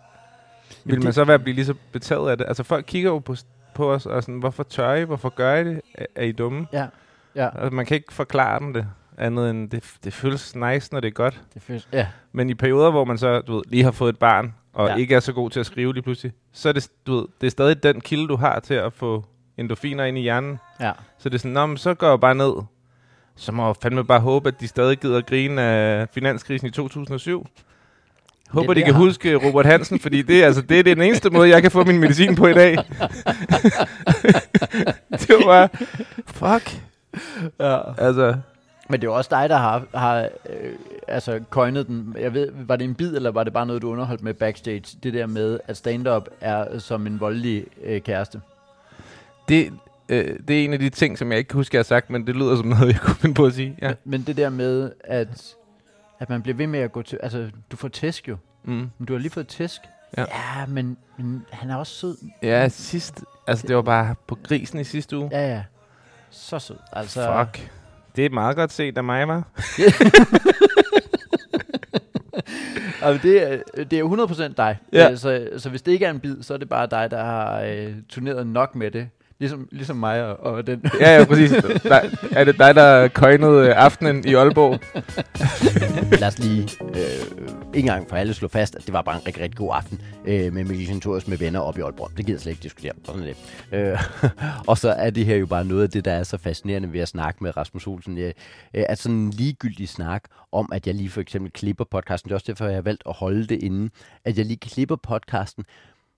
[0.84, 2.44] Vil det- man så være blive lige så betaget af det?
[2.48, 3.34] Altså, folk kigger jo på,
[3.78, 5.04] på os og sådan, hvorfor tør I?
[5.04, 5.80] Hvorfor gør I det?
[5.94, 6.66] Er, er I dumme?
[6.72, 6.86] Ja.
[7.34, 7.48] Ja.
[7.54, 8.86] Altså, man kan ikke forklare dem det,
[9.18, 11.42] andet end, det, det føles nice, når det er godt.
[11.54, 12.06] Det føles, ja.
[12.32, 14.96] Men i perioder, hvor man så du ved, lige har fået et barn, og ja.
[14.96, 17.46] Ikke er så god til at skrive lige pludselig, så er det, du ved, det
[17.46, 19.24] er stadig den kilde, du har til at få
[19.56, 20.58] endorfiner ind i hjernen.
[20.80, 20.92] Ja.
[21.18, 22.52] Så det er sådan, Nå, men så går jeg bare ned.
[23.36, 27.46] Så må jeg fandme bare håbe, at de stadig gider grine af finanskrisen i 2007.
[28.48, 31.62] Håber, de kan huske Robert Hansen, fordi det, altså, det er den eneste måde, jeg
[31.62, 32.76] kan få min medicin på i dag.
[35.10, 35.68] det var bare,
[36.26, 36.80] fuck.
[37.60, 37.78] ja.
[38.06, 38.34] Altså,
[38.88, 40.72] Men det er jo også dig, der har, har øh,
[41.08, 42.16] altså coined den.
[42.20, 44.98] Jeg ved, var det en bid, eller var det bare noget, du underholdt med backstage?
[45.02, 48.40] Det der med, at stand-up er som en voldelig øh, kæreste.
[49.48, 49.72] det,
[50.08, 52.10] øh, det er en af de ting, som jeg ikke kan huske, jeg har sagt,
[52.10, 53.76] men det lyder som noget, jeg kunne finde på at sige.
[53.82, 53.92] Ja.
[54.04, 55.54] Men det der med, at
[56.18, 57.18] at man bliver ved med at gå til...
[57.22, 58.36] Altså, du får tæsk jo.
[58.64, 58.90] Mm.
[58.98, 59.80] Men du har lige fået tæsk.
[60.16, 60.20] Ja.
[60.20, 62.16] ja men, men han er også sød.
[62.42, 63.24] Ja, sidst...
[63.46, 65.28] Altså, det var bare på grisen i sidste uge.
[65.32, 65.62] Ja, ja.
[66.30, 66.76] Så sød.
[66.92, 67.70] Altså, Fuck.
[68.16, 69.42] Det er meget godt set af mig, var.
[73.02, 74.78] Altså, det, er, det er jo 100% dig.
[74.92, 75.16] Ja.
[75.16, 77.60] Så, så hvis det ikke er en bid, så er det bare dig, der har
[77.60, 79.08] øh, turneret nok med det.
[79.40, 80.84] Ligesom, ligesom mig og, og den.
[81.00, 81.50] Ja, ja, præcis.
[81.82, 82.00] Der,
[82.32, 84.80] er det dig, der coinede øh, aftenen i Aalborg?
[86.20, 89.26] Lad os lige øh, en gang for alle slå fast, at det var bare en
[89.26, 92.10] rigtig, rigtig god aften øh, med Mikkel Klintorius med venner op i Aalborg.
[92.16, 92.92] Det gider jeg slet ikke diskutere.
[93.04, 93.36] Sådan det.
[93.72, 93.98] Øh,
[94.68, 97.00] og så er det her jo bare noget af det, der er så fascinerende ved
[97.00, 98.18] at snakke med Rasmus Olsen.
[98.18, 98.32] Øh,
[98.72, 102.28] at sådan en ligegyldig snak om, at jeg lige for eksempel klipper podcasten.
[102.28, 103.90] Det er også derfor, jeg har valgt at holde det inde.
[104.24, 105.64] At jeg lige klipper podcasten.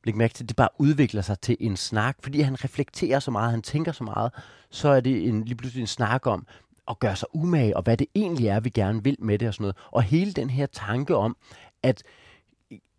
[0.05, 3.31] Læg mærke til, at det bare udvikler sig til en snak, fordi han reflekterer så
[3.31, 4.33] meget, han tænker så meget,
[4.71, 6.47] så er det en, lige pludselig en snak om,
[6.89, 9.55] at gøre sig umage, og hvad det egentlig er, vi gerne vil med det og
[9.55, 9.77] sådan noget.
[9.91, 11.37] Og hele den her tanke om,
[11.83, 12.03] at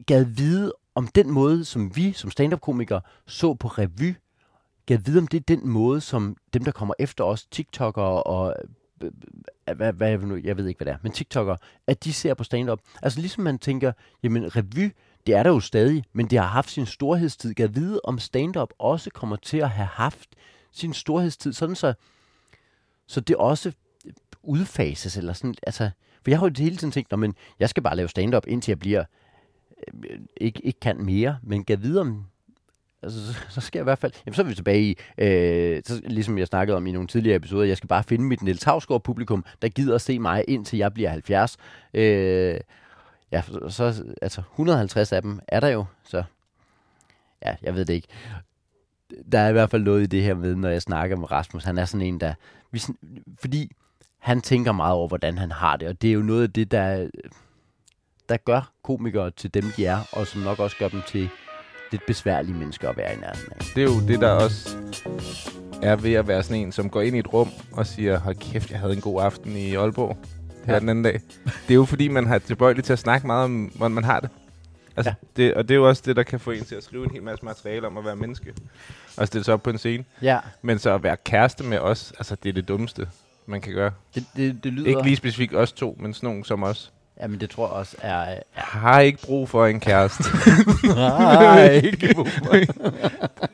[0.06, 4.16] gad vide om den måde, som vi som stand-up-komikere så på revy,
[4.86, 8.56] gad vide om det er den måde, som dem, der kommer efter os, TikTokere og
[9.02, 9.12] øh,
[9.70, 12.14] øh, hvad, hvad, jeg, nu, jeg ved ikke, hvad det er, men TikTokere, at de
[12.14, 12.80] ser på stand-up.
[13.02, 13.92] Altså ligesom man tænker,
[14.24, 14.92] jamen revy,
[15.28, 17.54] det er der jo stadig, men det har haft sin storhedstid.
[17.54, 20.30] Gad vide, om stand-up også kommer til at have haft
[20.72, 21.94] sin storhedstid, sådan så,
[23.08, 23.72] så det også
[24.06, 25.90] øh, udfases, eller sådan, altså,
[26.24, 28.80] for jeg har jo hele tiden tænkt, men jeg skal bare lave stand-up, indtil jeg
[28.80, 29.04] bliver,
[29.94, 32.26] øh, ikke, ikke kan mere, men kan vide om,
[33.04, 35.82] altså, så, så skal jeg i hvert fald, jamen så er vi tilbage i, øh,
[35.86, 38.64] så, ligesom jeg snakkede om i nogle tidligere episoder, jeg skal bare finde mit Niels
[38.64, 41.58] Havsgaard publikum, der gider at se mig, indtil jeg bliver 70.
[41.94, 42.60] Øh,
[43.32, 46.24] ja, så, altså 150 af dem er der jo, så
[47.46, 48.08] ja, jeg ved det ikke.
[49.32, 51.64] Der er i hvert fald noget i det her med, når jeg snakker med Rasmus,
[51.64, 52.34] han er sådan en, der,
[52.72, 52.82] vi,
[53.40, 53.72] fordi
[54.20, 56.72] han tænker meget over, hvordan han har det, og det er jo noget af det,
[56.72, 57.10] der,
[58.30, 61.30] der gør komikere til dem, de er, og som nok også gør dem til
[61.92, 63.58] lidt besværlige mennesker at være i nærheden af.
[63.76, 64.78] Det er jo det, der også
[65.82, 68.36] er ved at være sådan en, som går ind i et rum og siger, hold
[68.36, 70.18] kæft, jeg havde en god aften i Aalborg
[70.66, 70.80] her Ja.
[70.80, 71.22] den anden dag.
[71.46, 74.20] Det er jo fordi, man har tilbøjeligt til at snakke meget om, hvordan man har
[74.20, 74.30] det.
[74.98, 75.44] Altså, Ja.
[75.44, 77.12] det, og det er jo også det, der kan få en til at skrive en
[77.12, 78.54] hel masse materiale om at være menneske.
[79.18, 80.04] Og stille sig op på en scene.
[80.22, 83.08] Ja, Men så at være kæreste med os, altså det er det dummeste,
[83.46, 83.92] man kan gøre.
[84.16, 84.88] det, det, det lyder...
[84.90, 86.92] Ikke lige specifikt os to, men sådan nogen som os.
[87.22, 88.14] Jamen, det tror jeg også er...
[88.22, 90.24] er Har ikke brug for en kæreste.
[90.96, 92.16] Nej, ikke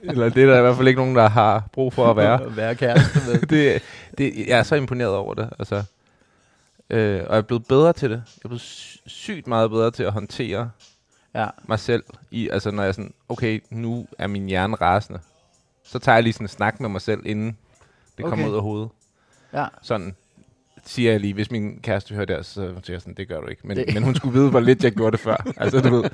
[0.04, 2.56] Eller det er der i hvert fald ikke nogen, der har brug for at være.
[2.56, 3.42] være kæreste med.
[3.58, 3.82] det,
[4.18, 5.50] det, jeg er så imponeret over det.
[5.60, 5.84] Altså.
[6.90, 8.16] Øh, og jeg er blevet bedre til det.
[8.16, 10.70] Jeg er blevet sy- sygt meget bedre til at håndtere
[11.36, 12.04] Ja, mig selv.
[12.32, 15.20] I, altså når jeg er sådan, okay, nu er min hjerne rasende.
[15.84, 17.58] Så tager jeg lige sådan en snak med mig selv, inden
[18.18, 18.30] det okay.
[18.30, 18.90] kommer ud af hovedet.
[19.54, 19.66] ja.
[19.82, 20.16] Sådan
[20.86, 23.48] siger jeg lige, hvis min kæreste hører det, så siger jeg sådan, det gør du
[23.48, 23.68] ikke.
[23.68, 23.94] Men, det.
[23.94, 25.36] men hun skulle vide, hvor lidt jeg gjorde det før.
[25.58, 26.10] Altså du ved,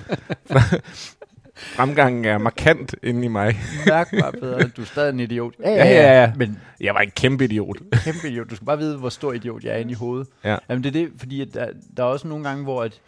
[1.56, 3.56] fremgangen er markant inde i mig.
[3.88, 4.68] Mærk bare bedre.
[4.68, 5.54] Du er stadig en idiot.
[5.60, 6.34] Ja, Ja, ja, ja.
[6.36, 7.78] Men Jeg var en kæmpe idiot.
[7.92, 8.50] kæmpe idiot.
[8.50, 10.28] Du skal bare vide, hvor stor idiot jeg er inde i hovedet.
[10.44, 10.58] Ja.
[10.70, 13.00] Jamen, det er det, fordi at der, der er også nogle gange, hvor at,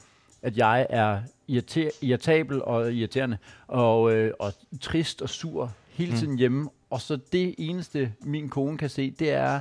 [0.42, 6.18] at jeg er irriter, irritabel og irriterende, og, øh, og trist og sur hele Mm.
[6.18, 6.70] tiden hjemme.
[6.90, 9.60] Og så det eneste, min kone kan se, det er,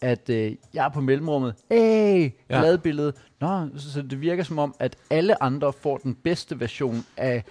[0.00, 1.54] at øh, jeg er på mellemrummet.
[1.70, 2.58] Hey, Ja.
[2.58, 3.12] glad billede.
[3.40, 7.44] Nå, så, så det virker som om, at alle andre får den bedste version af...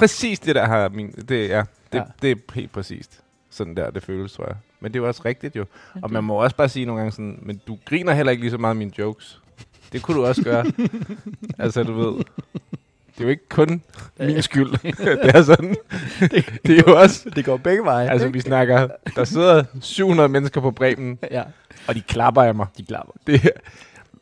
[0.00, 1.10] Præcis det der har min...
[1.28, 2.02] Det, ja, det, Ja.
[2.22, 3.20] det er helt præcist.
[3.50, 4.56] Sådan der, det føles, tror jeg.
[4.80, 5.64] Men det er jo også rigtigt jo.
[6.02, 8.50] Og man må også bare sige nogle gange sådan, men du griner heller ikke lige
[8.50, 9.40] så meget af mine jokes.
[9.92, 10.64] Det kunne du også gøre.
[11.58, 12.24] altså, du ved.
[13.14, 13.82] Det er jo ikke kun
[14.20, 14.70] min skyld.
[15.22, 15.76] det er sådan.
[16.66, 17.30] det er jo også...
[17.36, 18.10] Det går begge veje.
[18.10, 18.88] Altså, vi snakker...
[19.16, 21.42] Der sidder 700 mennesker på Bremen, ja,
[21.88, 22.66] og de klapper af mig.
[22.78, 23.12] de klapper.
[23.26, 23.50] Det,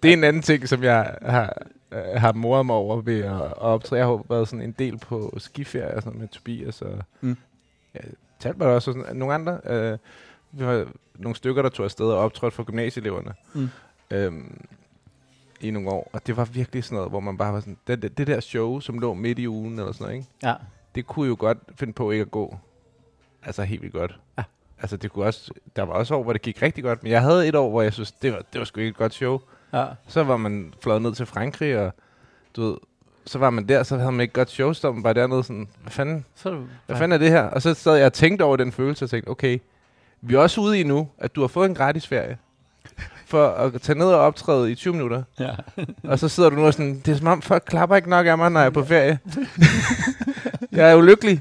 [0.03, 3.33] det er en anden ting, som jeg har, øh, har moret mig over ved at,
[3.43, 3.99] at optræde.
[4.01, 6.83] Jeg har været sådan en del på skiferie og sådan noget med Tobias.
[6.83, 7.37] Og, Mm.
[7.95, 8.01] ja,
[8.41, 9.61] talte mig også og sådan, nogle andre.
[9.65, 9.99] Øh,
[10.53, 13.35] vi var nogle stykker, der tog afsted og optrådte for gymnasieeleverne.
[13.55, 13.69] Mm.
[14.11, 14.67] Øhm,
[15.61, 16.11] i nogle år.
[16.13, 18.41] Og det var virkelig sådan noget, hvor man bare var sådan, det, det, det der
[18.41, 20.29] show, som lå midt i ugen eller sådan noget, ikke?
[20.43, 20.55] Ja.
[20.95, 22.59] det kunne jo godt finde på ikke at gå.
[23.43, 24.19] Altså helt vildt godt.
[24.39, 24.43] Ja.
[24.81, 27.23] Altså det kunne også, der var også år, hvor det gik rigtig godt, men jeg
[27.23, 29.41] havde et år, hvor jeg synes, det var, det var sgu ikke et godt show.
[29.73, 29.85] Ja.
[30.09, 31.93] Så var man fløjet ned til Frankrig, og
[32.57, 32.77] du ved,
[33.27, 35.45] så var man der, så havde man ikke godt show, så var man bare dernede
[35.45, 37.43] sådan, hvad fanden, Så er hvad fanden er det her?
[37.43, 39.59] Og så sad jeg og tænkte over den følelse, og tænkte, okay,
[40.21, 42.39] vi er også ude i nu, at du har fået en gratis ferie,
[43.27, 45.23] for at tage ned og optræde i 20 minutter.
[45.39, 45.51] Ja.
[46.05, 48.27] Og så sidder du nu og sådan, det er som om folk klapper ikke nok
[48.27, 49.19] af mig, når jeg er på ferie.
[50.73, 51.41] jeg er ulykkelig.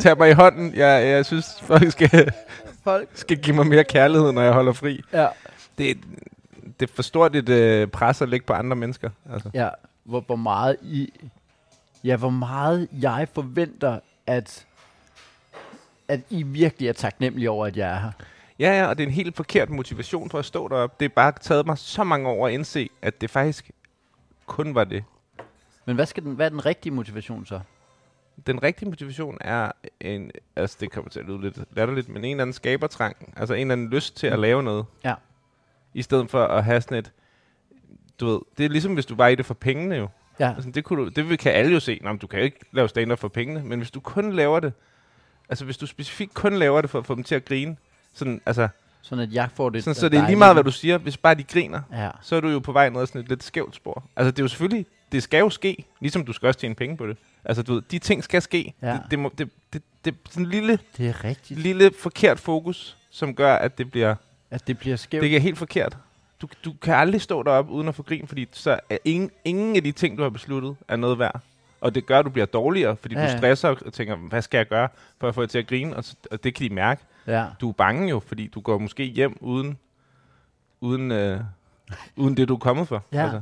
[0.00, 0.74] Tag mig i hånden.
[0.74, 2.32] Jeg, jeg synes, folk skal,
[2.84, 3.08] Folk.
[3.14, 5.00] skal give mig mere kærlighed, når jeg holder fri.
[5.12, 5.26] Ja.
[5.78, 5.98] Det,
[6.80, 9.10] det er for stort et øh, pres at lægge på andre mennesker.
[9.30, 9.50] Altså.
[9.54, 9.68] Ja,
[10.04, 11.12] hvor, hvor meget I...
[12.04, 14.66] Ja, hvor meget jeg forventer, at,
[16.08, 18.10] at I virkelig er taknemmelige over, at jeg er her.
[18.58, 20.96] Ja, ja, og det er en helt forkert motivation for at stå deroppe.
[21.00, 23.70] Det er bare taget mig så mange år at indse, at det faktisk
[24.46, 25.04] kun var det.
[25.84, 27.60] Men hvad, skal den, hvad er den rigtige motivation så?
[28.46, 32.30] Den rigtige motivation er en, altså det kommer til at lyde lidt latterligt, men en
[32.30, 33.34] eller anden skabertrang.
[33.36, 34.84] Altså en eller anden lyst til at lave noget.
[35.04, 35.14] Ja.
[35.94, 37.12] I stedet for at have sådan et,
[38.20, 40.08] du ved, det er ligesom hvis du var i det for pengene jo.
[40.40, 41.98] Ja, Altså, det, kunne du, det vil- kan alle jo se.
[42.02, 43.62] Nå, men du kan jo ikke lave stand for pengene.
[43.64, 44.72] Men hvis du kun laver det,
[45.48, 47.76] altså hvis du specifikt kun laver det for at få dem til at grine,
[48.12, 48.68] sådan, altså,
[49.02, 50.98] sådan at jeg får det sådan, så det er lige meget, hvad du siger.
[50.98, 53.28] Hvis bare de griner, Ja, så er du jo på vej ned ad sådan et
[53.28, 54.04] lidt skævt spor.
[54.16, 56.96] Altså det er jo selvfølgelig, det skal jo ske, ligesom du skal også tjene penge
[56.96, 57.16] på det.
[57.44, 58.74] Altså du ved, de ting skal ske.
[58.82, 58.92] Ja.
[58.92, 62.40] Det, det, må, det, det, det er sådan en lille, det er rigtigt, lille forkert
[62.40, 64.14] fokus, som gør, at det bliver,
[64.50, 65.22] at det bliver skævt.
[65.22, 65.96] det er helt forkert.
[66.42, 69.76] Du, du kan aldrig stå deroppe uden at få grin, fordi så er ingen, ingen
[69.76, 71.40] af de ting, du har besluttet, er noget værd.
[71.80, 74.58] Og det gør, at du bliver dårligere, fordi Ja, du stresser og tænker, hvad skal
[74.58, 74.88] jeg gøre
[75.20, 75.96] for at få det til at grine?
[75.96, 77.02] Og, og det kan de mærke.
[77.26, 77.46] Ja.
[77.60, 79.78] Du er bange jo, fordi du går måske hjem uden,
[80.80, 81.40] uden, øh,
[82.16, 83.02] uden det, du er kommet for.
[83.12, 83.22] Ja.
[83.22, 83.40] Altså.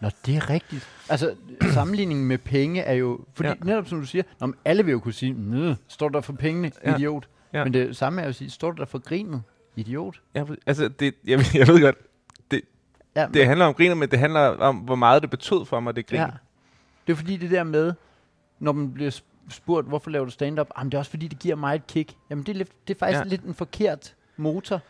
[0.00, 0.88] Nå, det er rigtigt.
[1.08, 1.34] Altså,
[1.72, 3.20] sammenligningen med penge er jo...
[3.34, 3.54] Fordi ja.
[3.62, 6.72] Netop som du siger, når alle vil jo kunne sige, står du der for pengene,
[6.84, 6.94] ja.
[6.96, 7.28] Idiot.
[7.52, 7.64] Ja.
[7.64, 9.42] Men det samme er jo at sige, står du der for grinet,
[9.76, 10.20] idiot.
[10.34, 11.96] Ja, altså, det, jeg, jeg ved godt,
[13.16, 15.96] Ja, det handler om griner, men det handler om, hvor meget det betød for mig,
[15.96, 16.20] det grin.
[16.20, 16.26] ja.
[17.06, 17.92] Det er fordi det der med,
[18.58, 20.68] når man bliver sp- spurgt, hvorfor laver du stand-up?
[20.78, 22.14] Jamen, det er også fordi, det giver mig et kick.
[22.30, 23.24] Jamen, det er, lidt, det er faktisk ja.
[23.24, 24.80] Lidt en forkert motor.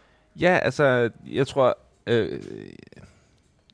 [0.41, 2.43] ja, altså, jeg tror, øh,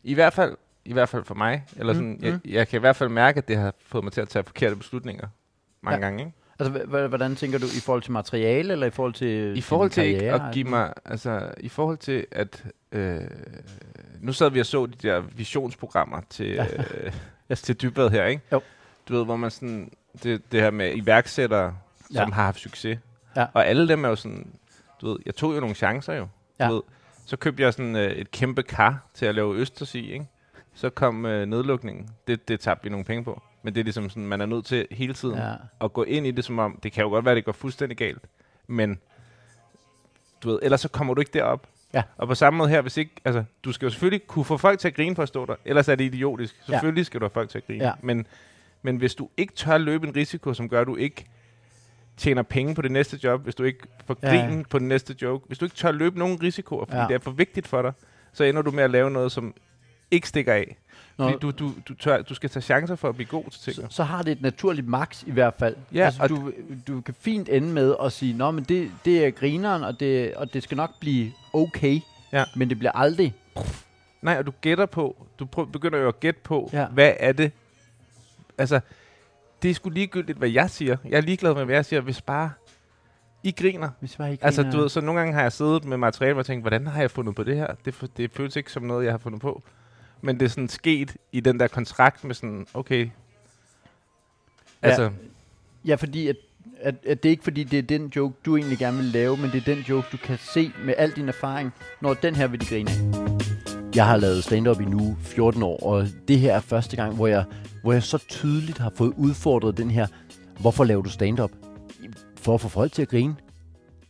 [0.04, 2.40] i hvert fald, i hvert fald for mig, eller Mm, sådan, mm, jeg, mm.
[2.52, 4.76] jeg kan i hvert fald mærke, at det har fået mig til at tage forkerte
[4.76, 5.28] beslutninger
[5.80, 6.04] mange ja.
[6.04, 6.36] gange, ikke?
[6.58, 10.02] Altså, hvordan tænker du i forhold til materiale, eller i forhold til I forhold til
[10.02, 10.48] din ikke karriere?
[10.48, 13.20] at give mig, altså, i forhold til at, øh,
[14.20, 16.58] nu sad vi og så de der visionsprogrammer til,
[17.50, 18.42] øh, til dybvad her, ikke?
[18.52, 18.60] Jo.
[19.08, 19.90] Du ved, hvor man sådan,
[20.22, 21.74] det, det her med iværksættere,
[22.14, 22.18] Ja.
[22.20, 22.98] som har haft succes.
[23.36, 23.46] Ja.
[23.52, 24.46] Og alle dem er jo sådan,
[25.00, 26.28] du ved, jeg tog jo nogle chancer jo.
[26.60, 26.68] Ja.
[26.68, 26.82] Du ved,
[27.26, 30.26] så købte jeg sådan øh, et kæmpe kar til at lave østers i, ikke?
[30.74, 32.08] Så kom øh, nedlukningen.
[32.26, 33.42] Det, det tabte vi nogle penge på.
[33.62, 35.54] Men det er ligesom sådan, man er nødt til hele tiden Ja.
[35.80, 37.98] at gå ind i det som om, det kan jo godt være, det går fuldstændig
[37.98, 38.22] galt,
[38.66, 38.98] men
[40.42, 41.66] du ved, ellers så kommer du ikke derop.
[41.94, 42.02] Ja.
[42.16, 44.78] Og på samme måde her, hvis ikke, altså, du skal jo selvfølgelig kunne få folk
[44.78, 46.56] til at grine på at stå der, ellers er det idiotisk.
[46.68, 46.72] Ja.
[46.72, 47.84] Selvfølgelig skal du have folk til at grine.
[47.84, 47.92] Ja.
[48.02, 48.26] Men,
[48.82, 51.26] men hvis du ikke tør løbe en risiko, som gør, at du ikke
[52.16, 54.28] tjener penge på det næste job, hvis du ikke får Ja.
[54.28, 57.02] grin på den næste joke, hvis du ikke tør løbe nogen risikoer, fordi Ja.
[57.02, 57.08] ja.
[57.08, 57.92] det er for vigtigt for dig,
[58.32, 59.54] så ender du med at lave noget, som
[60.10, 60.76] ikke stikker af.
[61.18, 63.74] Nå, Fordi du, du, du, tør, du skal tage chancer for at blive god til
[63.74, 63.92] så, ting.
[63.92, 65.76] så har det et naturligt max i hvert fald.
[65.94, 66.52] Ja, altså, og- du,
[66.88, 70.34] du kan fint ende med at sige, Nå, men det, det er grineren, og det,
[70.34, 72.00] og det skal nok blive okay,
[72.32, 72.44] Ja.
[72.56, 73.34] men det bliver aldrig...
[74.22, 76.86] Nej, og du gætter på, du prøv, begynder jo at gætte på, Ja.
[76.86, 77.52] hvad er det?
[78.58, 78.80] Altså,
[79.62, 80.96] det er sgu ligegyldigt, hvad jeg siger.
[81.04, 82.50] Jeg er ligeglad med, hvad jeg siger, hvis bare
[83.42, 83.90] I griner.
[84.00, 86.40] Hvis ikke Altså, griner- du ved, så nogle gange har jeg siddet med materiale, hvor
[86.40, 87.74] jeg tænkt, hvordan har jeg fundet på det her?
[87.84, 89.62] Det, det føles ikke som noget, jeg har fundet på.
[90.20, 93.08] Men det er sådan sket i den der kontrakt med sådan, okay.
[94.82, 95.10] Altså,
[95.84, 96.36] Ja, fordi at,
[96.80, 99.36] at, at det er ikke fordi, det er den joke, du egentlig gerne vil lave,
[99.36, 102.46] men det er den joke, du kan se med al din erfaring, når den her
[102.46, 102.96] vil de grine af.
[103.94, 107.26] Jeg har lavet stand-up i nu 14 år, og det her er første gang, hvor
[107.26, 107.44] jeg,
[107.82, 110.06] hvor jeg så tydeligt har fået udfordret den her,
[110.60, 111.50] hvorfor laver du stand-up?
[112.36, 113.36] For at få folk til at grine.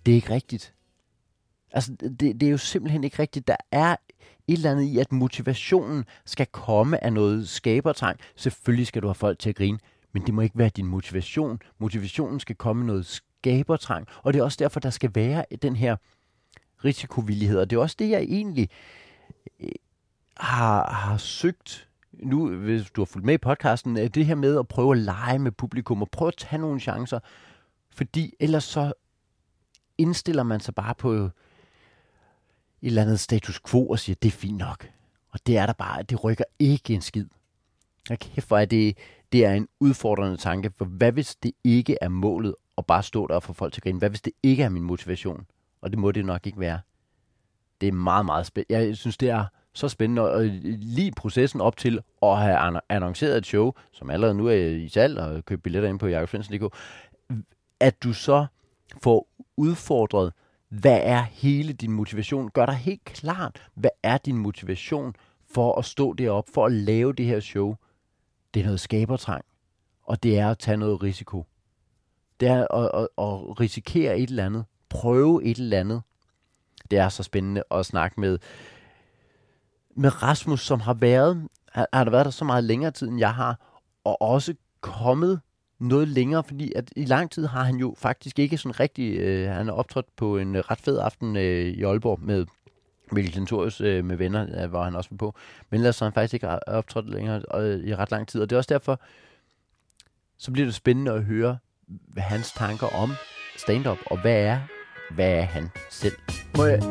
[0.07, 0.75] Det er ikke rigtigt.
[1.73, 3.49] Altså, det, det er jo simpelthen ikke rigtigt.
[3.49, 3.97] Der er
[4.49, 8.21] et eller andet i, at motivationen skal komme af noget skabertrang.
[8.37, 9.79] Selvfølgelig skal du have folk til at grine,
[10.13, 11.61] men det må ikke være din motivation.
[11.79, 15.97] Motivationen skal komme noget skabertrang, og det er også derfor, der skal være den her
[16.85, 18.69] risikovillighed, og det er også det, jeg egentlig
[19.61, 19.69] øh,
[20.37, 24.59] har, har søgt nu, hvis du har fulgt med i podcasten, øh, det her med
[24.59, 27.19] at prøve at lege med publikum og prøve at tage nogle chancer,
[27.95, 28.93] fordi ellers så
[29.99, 31.31] indstiller man sig bare på
[32.83, 34.89] et eller andet status quo og siger, det er fint nok.
[35.31, 37.27] Og det er der bare, det rykker ikke en skid.
[38.09, 38.99] Jeg kæft, hvor er det,
[39.33, 43.27] det er en udfordrende tanke, for hvad hvis det ikke er målet at bare stå
[43.27, 43.99] der og få folk til at grine?
[43.99, 45.47] Hvad hvis det ikke er min motivation?
[45.81, 46.81] Og det må det nok ikke være.
[47.81, 48.79] Det er meget, meget spændende.
[48.79, 53.47] Jeg synes, det er så spændende, og lige processen op til at have annonceret et
[53.47, 56.75] show, som allerede nu er i salg, og købe billetter ind på jakobsvendsen.dk,
[57.81, 58.47] at du så
[59.03, 60.33] får udfordret,
[60.69, 62.49] hvad er hele din motivation?
[62.49, 65.15] Gør dig helt klart, hvad er din motivation
[65.51, 67.75] for at stå deroppe, for at lave det her show?
[68.55, 69.45] Det er noget skabertrang,
[70.03, 71.47] og det er at tage noget risiko.
[72.41, 76.03] Det er at, at, at risikere et eller andet, prøve et eller andet.
[76.91, 78.39] Det er så spændende at snakke med
[79.99, 83.19] med Rasmus, som har været, han, han har været der så meget længere tid, end
[83.19, 83.61] jeg har,
[84.05, 85.41] og også kommet
[85.81, 89.51] noget længere, fordi at i lang tid har han jo faktisk ikke sådan rigtig, øh,
[89.51, 92.47] han har optrådt på en øh, ret fed aften øh, i Aalborg med
[93.13, 95.35] Mikkel Klintorius øh, med venner, øh, hvor han også var på.
[95.71, 98.57] Men ellers har han faktisk ikke optrådt længere øh, i ret lang tid, og det
[98.57, 99.01] er også derfor,
[100.39, 101.59] så bliver det spændende at høre
[102.17, 103.13] hans tanker om
[103.57, 104.61] stand-up, og hvad er,
[105.15, 106.15] hvad er han selv?
[106.57, 106.83] Må jeg,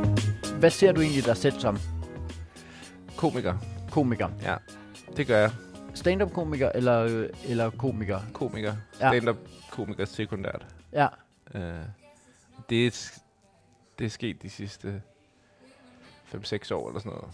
[0.60, 1.78] hvad ser du egentlig dig selv som
[3.18, 3.58] Komiker.
[3.92, 4.30] komiker?
[4.42, 4.56] Ja,
[5.18, 5.52] det gør jeg.
[5.98, 8.20] Stand-up-komiker eller, øh, eller komiker?
[8.34, 8.76] Komiker.
[9.00, 9.10] Ja.
[9.10, 9.38] Stand-up
[9.72, 10.66] komiker sekundært.
[10.94, 11.08] Ja,
[11.56, 11.62] Øh,
[12.70, 13.20] det, er,
[14.00, 15.02] det er sket de sidste
[16.36, 17.28] 5-6 år eller sådan noget.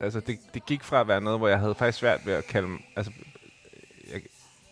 [0.00, 2.44] Altså, det, det gik fra at være noget, hvor jeg havde faktisk svært ved at
[2.44, 2.68] kalde.
[2.96, 3.12] Altså,
[4.12, 4.20] jeg,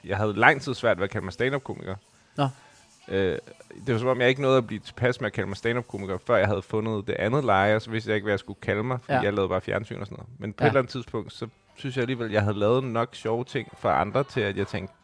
[0.04, 1.96] jeg havde lang tid svært ved at kalde mig stand-up-komiker.
[2.36, 2.48] Nå.
[3.08, 3.38] Øh,
[3.86, 6.18] det var som om, jeg ikke nåede at blive tilpas med at kalde mig stand-up-komiker,
[6.26, 8.60] før jeg havde fundet det andet leje, og så vidste jeg ikke, hvad jeg skulle
[8.60, 9.20] kalde mig, fordi ja.
[9.22, 10.40] jeg lavede bare fjernsyn og sådan noget.
[10.40, 10.66] Men på Ja.
[10.66, 13.90] et eller andet tidspunkt, så synes jeg alligevel, jeg havde lavet nok sjove ting for
[13.90, 14.94] andre til, at jeg tænkte,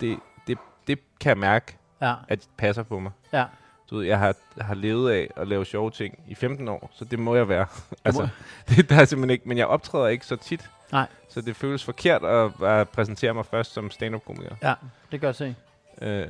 [0.00, 3.12] det, det, det kan jeg mærke, ja, at det passer på mig.
[3.32, 3.44] ja.
[3.90, 7.04] Du ved, jeg har, har levet af at lave sjove ting i 15 år, så
[7.04, 7.66] det må jeg være.
[7.90, 8.28] må- altså,
[8.68, 10.70] det der er simpelthen ikke, men jeg optræder ikke så tit.
[10.92, 11.06] Nej.
[11.28, 14.56] Så det føles forkert at, at præsentere mig først som stand-up-komiker.
[14.62, 14.74] Ja,
[15.12, 15.54] det gør jeg se.
[16.02, 16.26] Øh,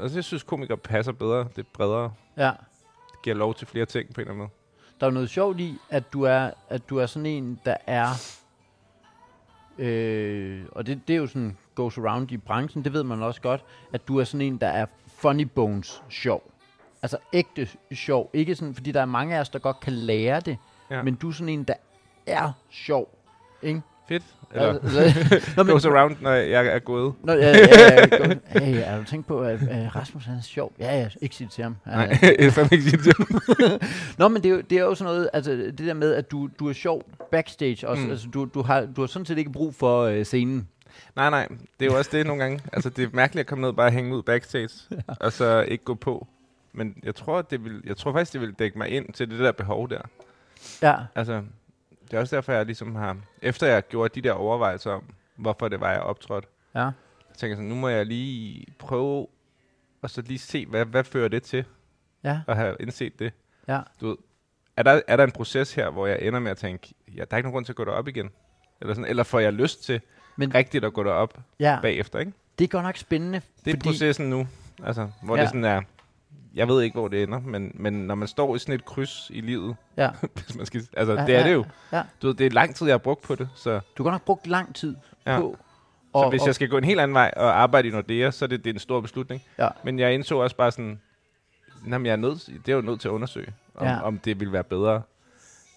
[0.00, 1.38] og så jeg synes, komikere passer bedre.
[1.38, 2.12] Det er bredere.
[2.36, 2.50] Ja.
[3.12, 4.50] Det giver lov til flere ting på en eller anden måde.
[5.00, 8.06] Der er noget sjovt i, at du er, at du er sådan en, der er...
[9.78, 13.40] Øh, og det, det er jo sådan goes around i branchen, det ved man også
[13.40, 16.52] godt, at du er sådan en, der er funny bones sjov.
[17.02, 18.30] Altså ægte sjov.
[18.32, 20.56] Ikke sådan, fordi der er mange af os, der godt kan lære det,
[20.90, 21.02] ja.
[21.02, 21.74] Men du er sådan en, der
[22.26, 23.18] er sjov.
[23.62, 23.82] Ikke?
[24.08, 24.24] Fedt.
[24.54, 24.72] Eller
[25.56, 27.14] Nå, men, goes around, når jeg er gået.
[27.22, 28.38] Nå, ja, ja, ja, godt.
[28.46, 30.72] hey, har du tænkt på, at uh, Rasmus han er sjov?
[30.78, 31.76] Ja, ja, ikke sige til ham.
[31.84, 33.18] Han Nej, jeg fandme ikke sige det.
[34.18, 36.30] Nå, men det er, jo, det er jo sådan noget, altså det der med, at
[36.30, 38.02] du, du er sjov backstage også.
[38.02, 38.10] Mm.
[38.10, 40.68] Altså, du, du, har, du har sådan set ikke brug for øh, scenen.
[41.16, 41.48] Nej, nej.
[41.80, 42.60] Det er jo også det nogle gange.
[42.72, 44.96] Altså, det er mærkeligt at komme ned og bare hænge ud backstage, ja.
[45.20, 46.26] og så ikke gå på.
[46.72, 49.38] Men jeg tror, det vil, jeg tror faktisk, det vil dække mig ind til det
[49.38, 50.00] der behov der.
[50.82, 51.42] Ja, Altså,
[52.10, 53.16] det er også derfor, jeg ligesom har...
[53.42, 55.04] Efter jeg gjorde de der overvejelser om,
[55.36, 56.90] hvorfor det var, jeg optrådte, ja,
[57.32, 59.26] så tænker jeg sådan, nu må jeg lige prøve,
[60.02, 61.64] og så lige se, hvad, hvad fører det til,
[62.24, 63.32] ja, at have indset det.
[63.68, 63.80] ja.
[64.00, 64.16] Du ved,
[64.76, 67.26] er der, er der en proces her, hvor jeg ender med at tænke, ja, der
[67.30, 68.30] er ikke nogen grund til at gå derop igen?
[68.80, 70.00] Eller, sådan, eller får jeg lyst til
[70.36, 71.78] Men- rigtigt at gå derop ja.
[71.82, 72.32] bagefter, ikke?
[72.58, 73.40] Det er godt nok spændende.
[73.64, 74.46] Det er fordi, processen nu,
[74.82, 75.42] altså, hvor ja.
[75.42, 75.82] det sådan er,
[76.54, 79.30] jeg ved ikke, hvor det ender, men, men når man står i sådan et kryds
[79.34, 80.10] i livet, Ja.
[80.34, 81.64] hvis man skal, altså, Ja, det er ja, det jo.
[81.92, 82.02] ja.
[82.22, 84.12] Du ved, det er lang tid, jeg har brugt på det, så, Du har godt
[84.14, 85.40] nok brugt lang tid Ja.
[85.40, 85.56] på.
[86.14, 88.46] så hvis jeg skal gå en helt anden vej og arbejde i Nordea, så er
[88.46, 89.42] det, det er en stor beslutning.
[89.58, 89.68] Ja.
[89.84, 91.00] Men jeg indså også bare sådan,
[91.90, 94.00] jamen, jeg er nødt, det er jo nødt til at undersøge, om, Ja.
[94.02, 94.92] om det vil være bedre.
[94.94, 95.02] Det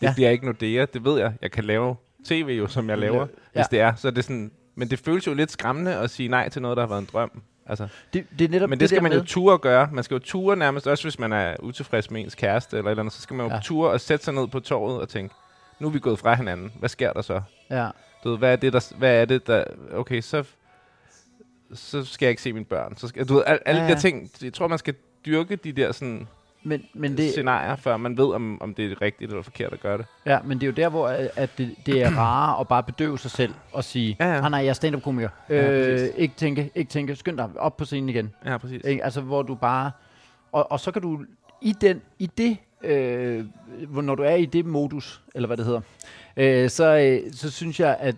[0.07, 0.13] Ja.
[0.15, 1.33] bliver ikke Nordea, det ved jeg.
[1.41, 3.27] Jeg kan lave tv jo, som jeg laver, ja.
[3.53, 3.95] hvis det er.
[3.95, 6.77] Så er det sådan, men det føles jo lidt skræmmende at sige nej til noget,
[6.77, 7.41] der har været en drøm.
[7.71, 9.89] Altså, det, det er netop men det skal der man jo ture at gøre.
[9.91, 13.01] Man skal jo ture nærmest, også hvis man er utilfreds med ens kæreste eller eller
[13.03, 13.59] andet, så skal man jo Ja.
[13.63, 15.35] ture og sætte sig ned på torvet og tænke,
[15.79, 16.71] nu er vi gået fra hinanden.
[16.79, 17.41] Hvad sker der så?
[17.69, 17.89] Ja,
[18.23, 19.63] Du ved, hvad er det, der, hvad er det, der...
[19.93, 20.43] Okay, så,
[21.73, 22.97] så skal jeg ikke se mine børn.
[22.97, 23.91] Så skal, du ved, al, alle ja, ja.
[23.91, 26.27] de der ting, jeg tror, man skal dyrke de der sådan,
[26.63, 29.79] men, men, det, scenarier, før man ved, om, om det er rigtigt eller forkert at
[29.79, 30.05] gøre det.
[30.25, 32.83] ja, men det er jo der, hvor øh, at det, det er rarere at bare
[32.83, 34.45] bedøve sig selv og sige, Ja, ja.
[34.45, 35.29] ah, nej, jeg er stand-up-komiker.
[35.49, 36.11] Ja, øh, præcis.
[36.17, 38.33] ikke tænke, ikke tænke, skynd dig op på scenen igen.
[38.45, 38.81] Ja, præcis.
[38.85, 39.03] Ikke?
[39.03, 39.91] Altså, hvor du bare...
[40.51, 41.19] Og, og så kan du
[41.61, 43.45] i, den, i det, øh,
[43.91, 45.81] når du er i det modus, eller hvad det hedder,
[46.37, 48.15] øh, så, øh, så synes jeg, at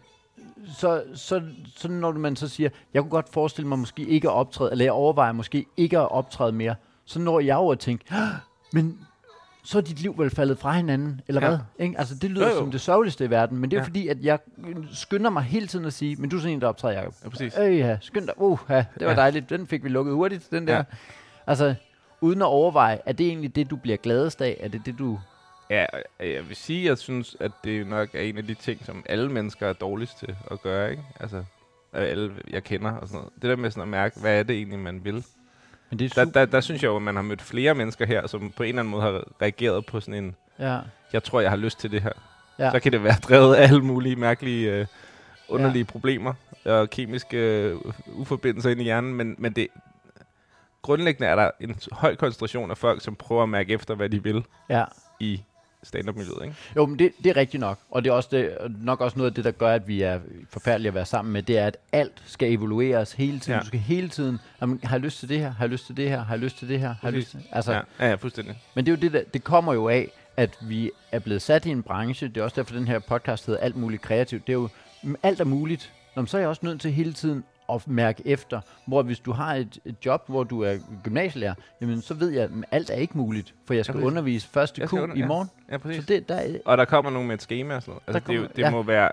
[0.77, 1.41] så, så,
[1.75, 4.85] så når man så siger, jeg kunne godt forestille mig måske ikke at optræde, eller
[4.85, 6.75] jeg overvejer måske ikke at optræde mere,
[7.05, 8.27] så når jeg over at tænke, "Ah,
[8.73, 8.99] men
[9.63, 11.47] så er dit liv vel faldet fra hinanden, eller Ja.
[11.47, 11.57] hvad?
[11.79, 11.99] Ikke?
[11.99, 12.59] Altså, det lyder Jo, jo.
[12.59, 13.85] som det sørgeligste i verden, men det er ja.
[13.87, 14.39] Fordi, at jeg
[14.93, 17.13] skynder mig hele tiden at sige, men du er sådan en, der optræder, Jacob.
[17.23, 17.57] Ja, præcis.
[17.57, 18.33] Øh, ja, skynd dig.
[18.41, 19.15] Uh, ja, det var Ja.
[19.15, 19.49] dejligt.
[19.49, 20.75] Den fik vi lukket hurtigt, den der.
[20.77, 20.83] Ja.
[21.47, 21.75] Altså,
[22.21, 24.57] uden at overveje, er det egentlig det, du bliver gladest af?
[24.59, 25.19] Er det det, du...
[25.69, 25.85] Ja,
[26.19, 29.03] jeg vil sige, at jeg synes, at det nok er en af de ting, som
[29.05, 31.03] alle mennesker er dårligst til at gøre, ikke?
[31.19, 31.43] Altså,
[31.93, 33.33] alle, jeg kender og sådan noget.
[33.41, 35.23] Det der med sådan at mærke, hvad er det egentlig, man vil?
[35.93, 38.05] Men det er Der, der, der synes jeg jo, at man har mødt flere mennesker
[38.05, 40.79] her, som på en eller anden måde har reageret på sådan en, Ja,
[41.13, 42.11] jeg tror, jeg har lyst til det her.
[42.59, 42.71] Ja.
[42.71, 44.85] Så kan det være drevet af alle mulige mærkelige, øh,
[45.47, 45.91] underlige ja.
[45.91, 46.33] problemer
[46.65, 47.77] og kemiske øh,
[48.07, 49.67] uforbindelser ind i hjernen, men, men det,
[50.81, 54.23] grundlæggende er der en høj koncentration af folk, som prøver at mærke efter, hvad de
[54.23, 54.85] vil ja.
[55.19, 55.43] i
[55.83, 56.55] stand-up-miljøet, ikke?
[56.75, 57.79] Jo, men det, det er rigtigt nok.
[57.91, 60.19] Og det er også det, nok også noget af det, der gør, at vi er
[60.49, 63.53] forfærdelige at være sammen med, det er, at alt skal evalueres hele tiden.
[63.53, 63.59] Ja.
[63.59, 65.51] Du skal hele tiden, jamen, har jeg lyst til det her?
[65.51, 66.23] Har jeg lyst til det her?
[66.23, 66.87] Har jeg lyst til det her?
[66.87, 67.39] Har jeg lyst til...
[67.51, 68.61] Altså, Ja, ja, ja, fuldstændig.
[68.75, 71.65] Men det er jo det, der, det kommer jo af, at vi er blevet sat
[71.65, 74.53] i en branche, det er også derfor, den her podcast hedder Alt Muligt Kreativt, det
[74.53, 74.69] er jo,
[75.23, 75.91] alt er muligt.
[76.15, 79.31] Nå, så er jeg også nødt til hele tiden at mærke efter, hvor hvis du
[79.31, 82.95] har et, et job, hvor du er gymnasielærer, jamen så ved jeg, at alt er
[82.95, 84.05] ikke muligt, for jeg skal præcis.
[84.07, 85.27] undervise første Q under- i ja.
[85.27, 85.49] morgen.
[85.71, 86.03] Ja, præcis.
[86.03, 88.03] Så det, der er, Og der kommer nogen med et schema og sådan noget.
[88.07, 88.71] Altså, det, er kommer- det ja.
[88.71, 89.11] må være...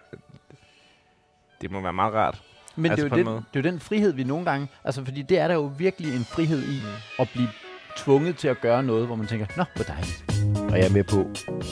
[1.61, 2.43] Det må være meget rart.
[2.77, 4.69] Men Altså det, er en jo den, det er jo den frihed, vi nogle gange...
[4.85, 6.89] Altså, fordi det er der jo virkelig en frihed i Mm.
[7.19, 7.49] at blive
[7.97, 10.25] tvunget til at gøre noget, hvor man tænker, nå, hvor dejligt.
[10.71, 11.21] Og jeg er med på,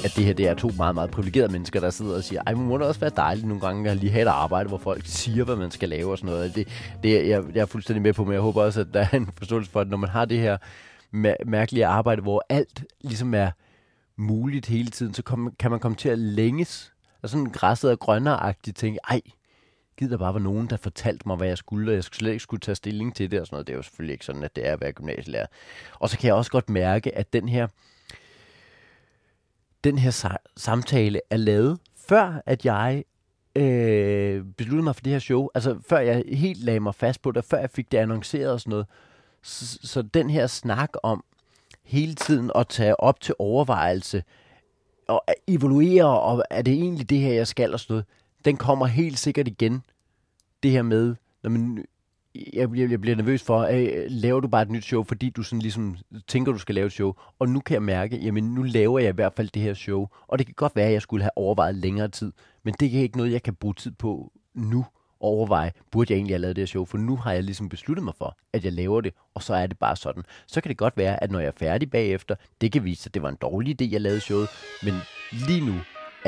[0.05, 2.55] at det her det er to meget, meget privilegerede mennesker, der sidder og siger, ej,
[2.55, 5.03] men må det også være dejligt nogle gange at lige have et arbejde, hvor folk
[5.07, 6.55] siger, hvad man skal lave og sådan noget.
[6.55, 6.69] Det,
[7.03, 9.29] det jeg, jeg er fuldstændig med på, men jeg håber også, at der er en
[9.37, 10.57] forståelse for, at når man har det her
[11.15, 13.51] mær- mærkelige arbejde, hvor alt ligesom er
[14.17, 16.93] muligt hele tiden, så kom, kan man komme til at længes.
[17.23, 19.21] Og sådan græsset og grønnereagtigt tænke, ej,
[19.99, 22.31] gider der bare var nogen, der fortalte mig, hvad jeg skulle, og jeg skulle slet
[22.31, 23.67] ikke skulle tage stilling til det og sådan noget.
[23.67, 25.47] Det er jo selvfølgelig ikke sådan, at det er at være gymnasielærer.
[25.95, 27.67] Og så kan jeg også godt mærke, at den her,
[29.91, 31.79] den her sa- samtale er lavet,
[32.09, 33.05] før at jeg
[33.57, 35.49] øh, besluttede mig for det her show.
[35.55, 38.61] Altså før jeg helt lagde mig fast på det, før jeg fik det annonceret og
[38.61, 38.87] sådan noget.
[39.43, 41.25] Så, så den her snak om
[41.85, 44.23] hele tiden at tage op til overvejelse,
[45.09, 48.07] og evaluere, og er det egentlig det her, jeg skal og sådan noget,
[48.45, 49.83] den kommer helt sikkert igen.
[50.63, 51.85] Det her med, når man,
[52.35, 55.31] jeg, jeg, jeg bliver nervøs for, at øh, laver du bare et nyt show, fordi
[55.31, 57.15] du sådan ligesom tænker, du skal lave et show.
[57.39, 60.07] Og nu kan jeg mærke, jamen nu laver jeg i hvert fald det her show.
[60.27, 62.33] Og det kan godt være, at jeg skulle have overvejet længere tid.
[62.65, 64.87] Men det er ikke noget, jeg kan bruge tid på nu
[65.21, 66.85] og overveje, burde jeg egentlig have lavet det her show?
[66.85, 69.67] For nu har jeg ligesom besluttet mig for, at jeg laver det, og så er
[69.67, 70.23] det bare sådan.
[70.47, 73.11] Så kan det godt være, at når jeg er færdig bagefter, det kan vise sig,
[73.11, 74.49] at det var en dårlig idé, jeg lavede showet.
[74.83, 74.95] Men
[75.47, 75.75] lige nu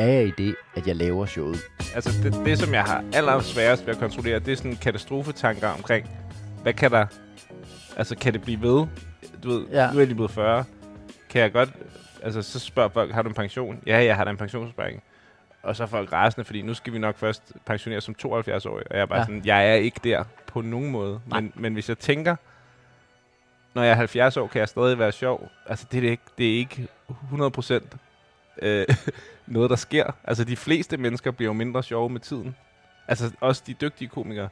[0.00, 1.58] er jeg i det, at jeg laver showet.
[1.94, 6.10] Altså, det, det som jeg har allersværest ved at kontrollere, det er sådan katastrofetanker omkring,
[6.62, 7.06] hvad kan der...
[7.96, 8.86] Altså, kan det blive ved?
[9.42, 9.86] Du ved, Ja.
[9.86, 10.64] nu er jeg lige blevet 40.
[11.30, 11.68] Kan jeg godt...
[12.22, 13.80] Altså, så spørger folk, har du en pension?
[13.86, 15.02] Ja, jeg har da en pensionsopsparing.
[15.62, 18.84] Og så er folk rasende, fordi nu skal vi nok først pensionere som 72-årig.
[18.90, 19.24] Og jeg er bare Ja.
[19.24, 21.20] sådan, jeg er ikke der på nogen måde.
[21.26, 22.36] Men, men hvis jeg tænker,
[23.74, 25.48] når jeg er 70 år, kan jeg stadig være sjov.
[25.66, 26.88] Altså, det er, ikke, det er ikke
[27.24, 27.96] 100 procent
[28.62, 28.86] øh,
[29.46, 30.12] noget, der sker.
[30.24, 32.56] Altså, de fleste mennesker bliver jo mindre sjove med tiden.
[33.08, 34.48] Altså, også de dygtige komikere.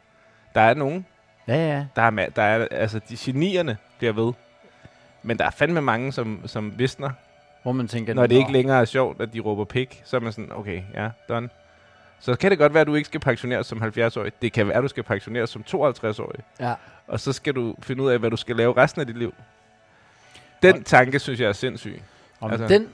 [0.55, 1.07] Der er nogen,
[1.49, 1.87] Ja, ja.
[1.97, 4.33] der er, der er altså, de genierne bliver ved.
[5.23, 7.11] Men der er fandme mange, som, som visner,
[7.63, 10.03] Hvor man tænker, når det "Nå, ikke længere er sjovt, at de råber pik.
[10.05, 11.49] Så er man sådan, okay, ja, done.
[12.21, 14.33] Så kan det godt være, at du ikke skal pensioneres som 70-årig.
[14.43, 16.41] Det kan være, at du skal pensioneres som 52-årig.
[16.61, 16.75] Ja.
[17.07, 19.35] Og så skal du finde ud af, hvad du skal lave resten af dit liv.
[20.63, 22.03] Den tanke, synes jeg er sindssyg.
[22.41, 22.89] Og Altså- den,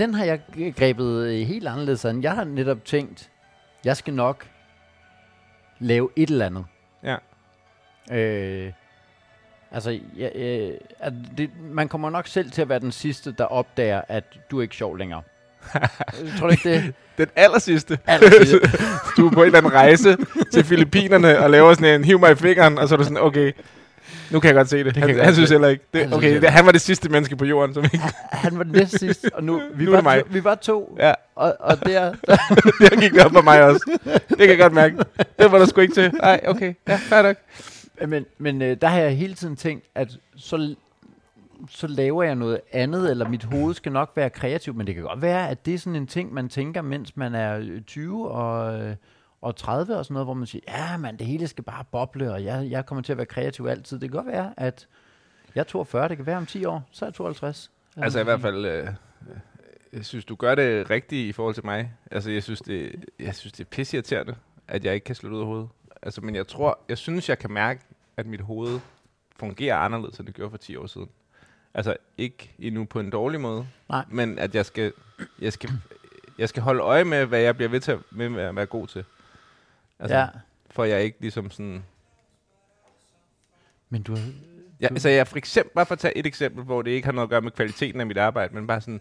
[0.00, 0.40] den har jeg
[0.76, 2.22] grebet øh, helt anderledes an.
[2.22, 3.30] Jeg har netop tænkt,
[3.84, 4.46] jeg skal nok
[5.78, 6.64] lave et eller andet.
[7.02, 7.16] Ja.
[8.12, 8.72] Øh,
[9.70, 13.44] altså, jeg, øh, at det, man kommer nok selv til at være den sidste, der
[13.44, 15.22] opdager, at du er ikke sjov længere.
[16.38, 16.94] Tror du ikke det?
[17.18, 17.98] Den aller sidste.
[19.16, 20.16] Du er på en eller anden rejse
[20.52, 23.22] til Filippinerne og laver sådan en hiv mig i fingeren, og så er du sådan,
[23.22, 23.52] okay,
[24.30, 24.94] nu kan jeg godt se det.
[24.94, 25.84] kan Han, jeg han, synes heller ikke.
[25.94, 28.00] Han Det, okay, det, han var det sidste menneske på jorden, som ikke...
[28.30, 30.20] Han var den næste sidste, og nu, vi, Nu er var, det mig.
[30.20, 30.96] To, vi var to.
[30.98, 32.12] Ja, Og, og der,
[32.90, 33.98] der gik det op for mig også.
[34.28, 34.96] Det kan jeg godt mærke.
[35.38, 36.12] Det var der sgu ikke til.
[36.14, 36.74] Nej, okay.
[36.88, 37.36] Ja, fair nok.
[38.06, 40.74] Men, men øh, der har jeg hele tiden tænkt, at så,
[41.70, 45.04] så laver jeg noget andet, eller mit hoved skal nok være kreativt, men det kan
[45.04, 48.30] godt være, at det er sådan en ting, man tænker, mens man er øh, 20
[48.30, 48.94] og, øh,
[49.42, 52.32] og 30 og sådan noget, hvor man siger, ja, man, det hele skal bare boble,
[52.32, 53.98] og jeg, jeg kommer til at være kreativ altid.
[54.00, 54.88] Det kan godt være, at
[55.54, 57.70] jeg er 42, det kan være om 10 år, så er jeg 52.
[57.96, 58.88] Altså i hvert fald, øh,
[59.92, 61.92] jeg synes, du gør det rigtigt i forhold til mig.
[62.10, 64.34] Altså jeg synes, det, jeg synes, det er pisseirriterende,
[64.68, 65.68] at jeg ikke kan slutte ud af hovedet.
[66.02, 67.80] Altså, men jeg tror, jeg synes, jeg kan mærke,
[68.16, 68.80] at mit hoved
[69.36, 71.08] fungerer anderledes, end det gjorde for 10 år siden.
[71.74, 74.04] Altså ikke endnu på en dårlig måde, Nej.
[74.08, 74.92] men at jeg skal,
[75.40, 75.70] jeg skal,
[76.38, 78.00] jeg skal holde øje med, hvad jeg bliver ved til at
[78.56, 79.04] være god til.
[80.00, 80.26] Altså, ja,
[80.70, 81.84] For jeg ikke ligesom sådan...
[83.88, 84.32] men du har...
[84.80, 87.12] Ja, altså jeg for eksempel, bare for at tage et eksempel, hvor det ikke har
[87.12, 89.00] noget at gøre med kvaliteten af mit arbejde, men bare sådan,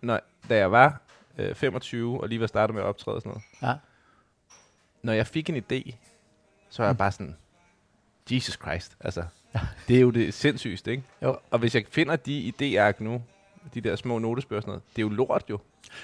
[0.00, 1.00] når, da jeg var
[1.38, 3.30] øh, 25 og lige var startet med at optræde og sådan
[3.62, 3.78] noget, Ja.
[5.02, 5.94] når jeg fik en idé,
[6.70, 6.98] så var jeg Mm.
[6.98, 7.36] bare sådan,
[8.30, 9.24] Jesus Christ, altså,
[9.88, 11.02] det er jo det sindssygste, ikke?
[11.22, 11.38] Jo.
[11.50, 13.22] Og hvis jeg finder de idéark nu,
[13.74, 15.58] de der små notesbøger og sådan noget, det er jo lort jo.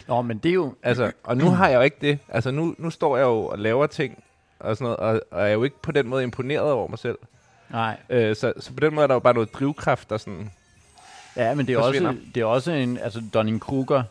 [0.09, 0.75] Nå, men det er jo...
[0.83, 2.19] Altså, og nu har jeg jo ikke det.
[2.29, 4.25] Altså, nu, nu står jeg jo og laver ting
[4.59, 7.19] og sådan noget, og, og er jo ikke på den måde imponeret over mig selv.
[7.71, 10.51] Nej, Øh, så, så på den måde er der jo bare noget drivkraft, der sådan...
[11.37, 12.09] Ja, men det er, forsvinder.
[12.09, 14.03] også, det er også en, altså Donning-Kruger,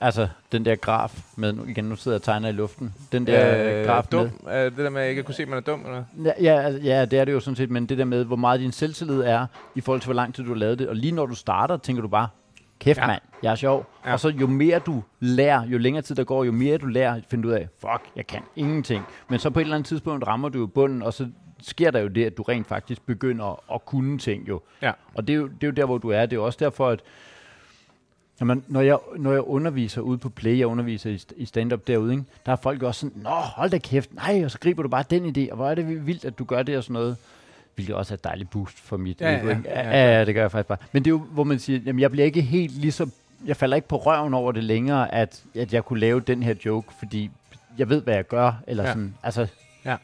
[0.00, 3.26] altså den der graf med, nu, igen nu sidder jeg og tegner i luften, den
[3.26, 4.30] der øh, graf dum.
[4.48, 6.04] Øh, det der med, at jeg ikke kunne se, at man er dum, eller?
[6.14, 8.24] med, ja, ja, altså, ja, det er det jo sådan set, men det der med,
[8.24, 10.88] hvor meget din selvtillid er, i forhold til, hvor lang tid du har lavet det,
[10.88, 12.28] og lige når du starter, tænker du bare,
[12.82, 13.06] kæft Ja.
[13.06, 13.86] mand, jeg er sjov.
[14.06, 14.12] Ja.
[14.12, 17.20] Og så jo mere du lærer, jo længere tid der går, jo mere du lærer,
[17.30, 19.04] finder du ud af, fuck, jeg kan ingenting.
[19.28, 21.28] Men så på et eller andet tidspunkt rammer du jo bunden, og så
[21.62, 24.60] sker der jo det, at du rent faktisk begynder at kunne ting jo.
[24.82, 24.92] Ja.
[25.14, 26.20] Og det er, jo, det er jo der, hvor du er.
[26.26, 27.00] Det er jo også derfor, at
[28.40, 32.12] Jamen, når, jeg, når jeg underviser ude på Play, jeg underviser i, i stand-up derude,
[32.12, 32.24] ikke?
[32.46, 35.04] der er folk også sådan, Nå, hold da kæft, nej, og så griber du bare
[35.10, 37.16] den idé, og hvor er det vildt, at du gør det og sådan noget.
[37.74, 40.34] Hvilket også er et dejligt boost for mit Ja, ego, ja, ja, ja, ja, det
[40.34, 40.78] gør jeg faktisk bare.
[40.92, 43.08] Men det er jo, hvor man siger, jamen, jeg bliver ikke helt lige så,
[43.46, 46.54] jeg falder ikke på røven over det længere, at, at jeg kunne lave den her
[46.66, 47.30] joke, fordi
[47.78, 48.88] jeg ved, hvad jeg gør, eller Ja.
[48.90, 49.46] sådan, altså,
[49.84, 49.96] Ja.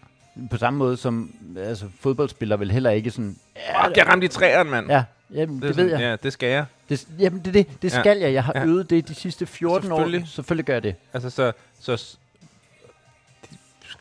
[0.50, 3.36] på samme måde som, altså, fodboldspillere vil heller ikke sådan,
[3.84, 4.86] Fuck, jeg ramte i træerne, mand.
[4.90, 5.04] ja,
[5.34, 6.10] jamen, det, det ved sådan, jeg.
[6.10, 6.64] Ja, det skal jeg.
[6.88, 8.00] Det, jamen, det, det, det Ja.
[8.00, 8.32] skal jeg.
[8.32, 8.64] Jeg har Ja.
[8.64, 9.96] øvet det de sidste 14 år.
[9.96, 10.28] Selvfølgelig.
[10.28, 10.94] Selvfølgelig gør jeg det.
[11.12, 11.52] Altså, så...
[11.80, 12.16] så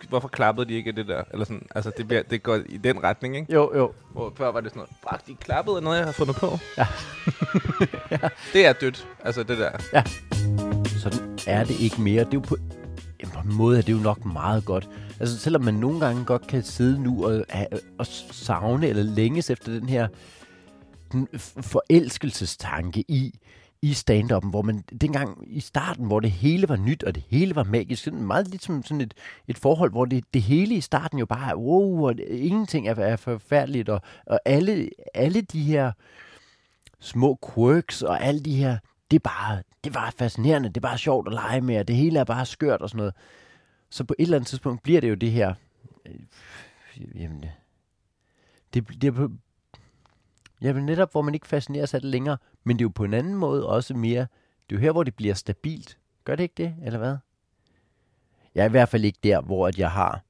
[0.10, 1.24] Hvorfor klappede de ikke det der?
[1.32, 3.54] Eller sådan, altså, det, bliver, det går i den retning, ikke?
[3.54, 3.94] Jo, jo.
[4.12, 6.48] Hvor før var det sådan noget, fuck, de klappede noget, jeg har fundet på.
[6.78, 6.88] Ja.
[8.54, 9.72] Det er dødt, altså det der.
[11.00, 12.24] Sådan er det ikke mere.
[12.24, 12.58] Det er jo på,
[13.22, 14.90] jamen, på en måde er det jo nok meget godt.
[15.20, 17.46] Altså selvom man nogle gange godt kan sidde nu og,
[17.98, 20.08] og savne eller længes efter den her
[21.12, 21.28] den
[21.62, 23.40] forelskelsestanke i,
[23.88, 27.56] i stand-up'en, hvor man dengang i starten, hvor det hele var nyt, og det hele
[27.56, 29.14] var magisk, sådan meget lidt som sådan et,
[29.48, 32.88] et forhold, hvor det, det hele i starten jo bare er, wow, og det, ingenting
[32.88, 35.92] er, er forfærdeligt, og, og alle, alle de her
[37.00, 38.78] små quirks og alle de her,
[39.12, 41.88] det er bare, det er bare fascinerende, det er bare sjovt at lege med, og
[41.88, 43.14] det hele er bare skørt og sådan noget.
[43.90, 45.54] Så på et eller andet tidspunkt bliver det jo det her,
[46.06, 46.16] øh,
[47.16, 47.46] jamen,
[48.74, 49.32] det, det
[50.62, 53.04] Ja, men netop, hvor man ikke fascineres af det længere, men det er jo på
[53.04, 54.28] en anden måde også mere,
[54.70, 55.98] det er jo her, hvor det bliver stabilt.
[56.24, 57.18] Gør det ikke det, eller hvad?
[58.56, 60.24] Jeg er i hvert fald ikke der, hvor at jeg har,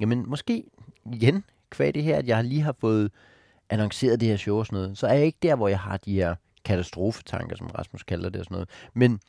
[0.00, 0.64] jamen måske
[1.12, 3.12] igen, kvad det her, at jeg lige har fået
[3.70, 5.96] annonceret det her show og sådan noget, så er jeg ikke der, hvor jeg har
[5.96, 6.34] de her
[6.64, 8.68] katastrofetanker, som Rasmus kalder det og sådan noget.
[8.94, 9.20] Men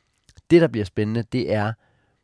[0.50, 1.74] det, der bliver spændende, det er,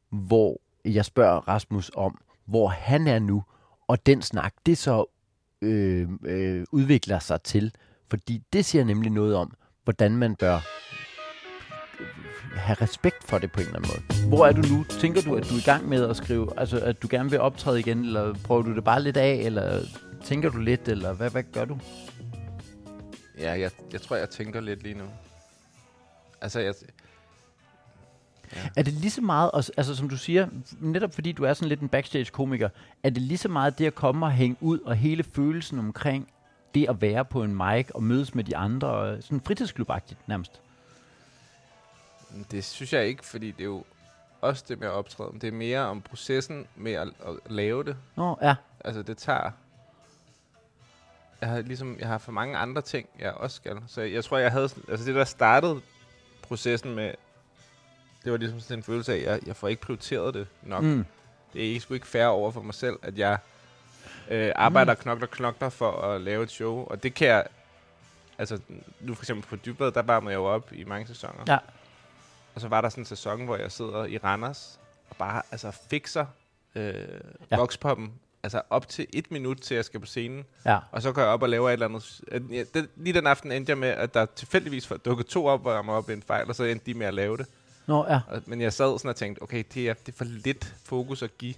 [0.10, 3.44] hvor jeg spørger Rasmus om, hvor han er nu,
[3.88, 5.06] og den snak, det så
[5.62, 7.74] øh, øh, udvikler sig til.
[8.10, 9.54] Fordi det siger nemlig noget om,
[9.84, 10.60] hvordan man bør
[12.58, 14.28] have respekt for det på en eller anden måde.
[14.28, 14.84] Hvor er du nu?
[14.84, 17.40] Tænker du, at du er i gang med at skrive, altså at du gerne vil
[17.40, 19.82] optræde igen, eller prøver du det bare lidt af, eller
[20.24, 21.80] tænker du lidt, eller hvad, hvad gør du?
[23.40, 25.06] Ja, jeg, jeg tror, jeg tænker lidt lige nu.
[26.42, 26.74] Altså, jeg,
[28.76, 30.48] Er det lige så meget, altså som du siger,
[30.80, 32.70] netop fordi du er sådan lidt en backstage-komiker,
[33.04, 36.28] er det lige så meget det at komme og hænge ud, og hele følelsen omkring
[36.80, 40.62] det at være på en mic og mødes med de andre, og sådan fritidsklubagtigt nærmest?
[42.52, 43.84] det synes jeg ikke, fordi det er jo
[44.42, 45.32] også det med at optræde.
[45.42, 47.98] Det er mere om processen med at, at lave det.
[48.16, 48.56] Nå, ja.
[48.86, 49.52] Altså, det tager...
[51.42, 53.78] Jeg har ligesom, jeg har for mange andre ting, jeg også skal.
[53.88, 54.70] Så jeg tror, jeg havde...
[54.90, 55.82] Altså, det der startede
[56.42, 57.14] processen med...
[58.24, 60.84] Det var ligesom sådan en følelse af, at jeg, jeg får ikke prioriteret det nok.
[60.84, 61.06] Mm.
[61.54, 63.38] Det er ikke, sgu ikke fair over for mig selv, at jeg
[64.30, 65.00] øh, arbejder mm.
[65.02, 66.86] knokler knokler for at lave et show.
[66.86, 67.46] Og det kan jeg...
[68.40, 68.60] Altså,
[69.00, 71.44] nu for eksempel på Dybvad, der varmede jeg jo op i mange sæsoner.
[71.48, 71.58] Ja.
[72.56, 75.72] Og så var der sådan en sæson, hvor jeg sidder i Randers og bare altså
[75.90, 76.26] fikser
[76.76, 76.94] øh,
[77.52, 77.58] Ja.
[77.58, 78.12] vokspoppen.
[78.44, 80.46] Altså op til et minut, til jeg skal på scenen.
[80.66, 80.78] Ja.
[80.92, 82.22] Og så går jeg op og laver et eller andet.
[82.32, 85.62] Øh, Ja, det, lige den aften endte jeg med, at der tilfældigvis dukket to op,
[85.62, 87.46] hvor jeg op i en fejl, og så endte de med at lave det.
[87.86, 88.20] Nå, ja.
[88.28, 91.24] Og, men jeg sad sådan og tænkte, okay, det er, det er for lidt fokus
[91.24, 91.54] at give,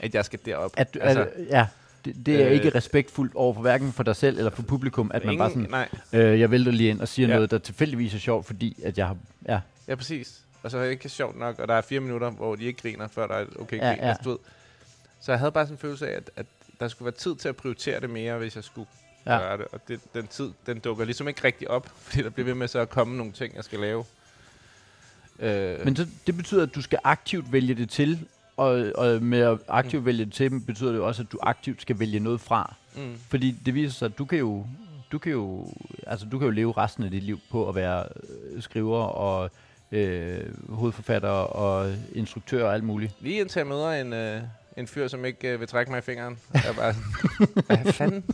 [0.00, 0.70] at jeg skal derop.
[0.76, 1.66] At, altså, altså, at, ja.
[2.04, 5.10] Det, det er øh, ikke respektfuldt over for hverken for dig selv eller for publikum,
[5.14, 7.34] at man bare sådan, nej, øh, jeg vælter lige ind og siger Ja.
[7.34, 9.16] noget, der tilfældigvis er sjovt, fordi at jeg har,
[9.48, 10.38] ja, ja, præcis.
[10.62, 12.82] Og så er det ikke sjovt nok, og der er fire minutter, hvor de ikke
[12.82, 13.98] griner, før der er okay Ja, grin.
[13.98, 14.08] ja.
[14.08, 14.38] Altså, du ved.
[15.20, 16.46] Så jeg havde bare sådan en følelse af, at, at
[16.80, 18.88] der skulle være tid til at prioritere det mere, hvis jeg skulle
[19.26, 19.38] ja.
[19.38, 19.66] gøre det.
[19.72, 22.68] Og det, den tid, den dukker ligesom ikke rigtig op, fordi der bliver ved med
[22.68, 24.04] så at komme nogle ting, jeg skal lave.
[25.38, 28.26] Øh, Men så, det betyder, at du skal aktivt vælge det til,
[28.56, 31.98] og, og med at aktivt vælge det til, betyder det også, at du aktivt skal
[31.98, 32.74] vælge noget fra.
[32.96, 34.66] mm, Fordi det viser sig, at du kan jo,
[35.12, 35.66] du kan jo,
[36.06, 38.04] altså du kan jo leve resten af dit liv på at være
[38.54, 39.50] øh, skriver og
[39.92, 43.12] øh, hovedforfatter og instruktør og alt muligt.
[43.20, 44.40] lige indtil jeg møder en, øh,
[44.76, 46.38] en fyr, som ikke øh, vil trække mig i fingeren.
[46.54, 46.94] Jeg er bare
[47.84, 48.24] hvad fanden?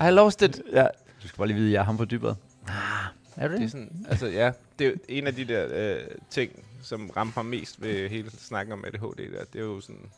[0.00, 0.62] I lost it.
[0.72, 0.86] Ja.
[1.22, 2.36] Du skal bare lige vide, at jeg er ham på dybet.
[2.68, 2.74] Ah,
[3.36, 3.70] er du Det er det?
[3.70, 6.00] sådan, altså ja, det er en af de der øh,
[6.30, 6.50] ting,
[6.82, 9.44] som rammer mig mest ved hele snakken om ADHD der.
[9.52, 10.10] Det er jo sådan,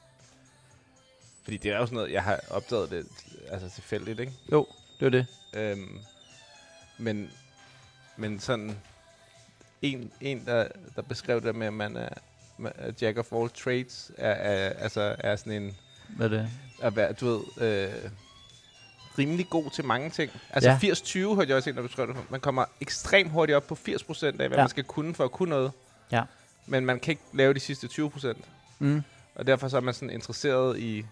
[1.43, 3.07] fordi det er jo sådan noget, jeg har opdaget det
[3.49, 4.33] altså tilfældigt, ikke?
[4.53, 4.67] Jo,
[5.01, 5.27] det er det.
[5.55, 5.99] Øhm,
[6.99, 7.31] men,
[8.17, 8.77] men sådan,
[9.83, 12.09] en, en der, der beskrev det med, at man er,
[13.03, 15.77] jack of all trades, er, er, altså er sådan en,
[16.09, 16.51] Hvad er det?
[16.83, 18.11] at være, du ved, øh,
[19.19, 20.31] rimelig god til mange ting.
[20.51, 20.79] Altså Ja.
[20.83, 20.93] ja.
[20.95, 22.17] 80-20 hørte jeg også en, der beskrev det.
[22.31, 24.57] Man kommer ekstremt hurtigt op på 80% af, hvad ja.
[24.57, 25.73] man skal kunne for at kunne noget.
[26.13, 26.23] Ja.
[26.67, 28.33] Men man kan ikke lave de sidste 20%.
[28.79, 29.03] Mm.
[29.35, 31.05] Og derfor så er man sådan interesseret i...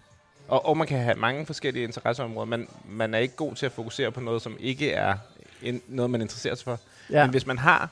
[0.47, 3.71] Og, og man kan have mange forskellige interesseområder, men man er ikke god til at
[3.71, 5.17] fokusere på noget, som ikke er
[5.61, 6.79] en, noget, man interesserer sig for.
[7.09, 7.23] Ja.
[7.23, 7.89] Men hvis man har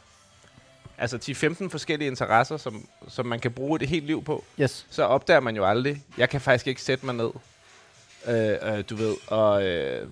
[0.97, 1.18] altså
[1.64, 4.86] 10-15 forskellige interesser, som, som man kan bruge det helt liv på, Yes.
[4.89, 7.32] så opdager man jo aldrig, jeg kan faktisk ikke sætte mig ned,
[8.28, 10.07] øh, øh, du ved, og øh,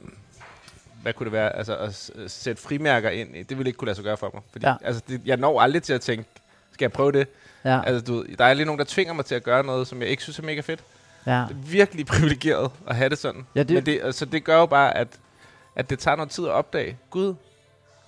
[1.02, 4.04] hvad kunne det være, altså at sætte frimærker ind, det ville ikke kunne lade sig
[4.04, 4.42] gøre for mig.
[4.52, 4.76] Fordi, ja.
[4.82, 6.30] altså, det, jeg når aldrig til at tænke,
[6.78, 7.28] skal jeg prøve det?
[7.66, 7.82] Ja.
[7.86, 10.10] Altså, du der er lige nogen, der tvinger mig til at gøre noget, som jeg
[10.10, 10.80] ikke synes er mega fedt.
[11.26, 11.32] ja.
[11.32, 13.46] Det er virkelig privilegeret at have det sådan.
[13.56, 15.08] Ja, det- Men det, altså, det gør jo bare, at,
[15.76, 17.36] at det tager noget tid at opdage, gud,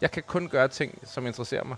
[0.01, 1.77] jeg kan kun gøre ting, som interesserer mig.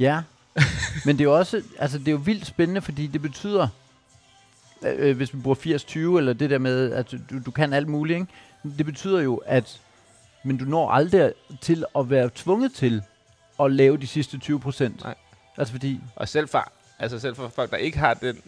[0.00, 0.22] Ja,
[1.06, 3.68] men det er jo også, altså det er jo vildt spændende, fordi det betyder,
[4.82, 5.56] øh, øh, hvis vi bruger
[6.14, 8.32] 80-20, eller det der med, at du, du kan alt muligt, ikke?
[8.78, 9.80] det betyder jo, at
[10.44, 13.02] men du når aldrig til at være tvunget til
[13.60, 15.04] at lave de sidste 20 procent.
[15.62, 18.42] Altså fordi, Og selv for, altså selv for folk, der ikke har den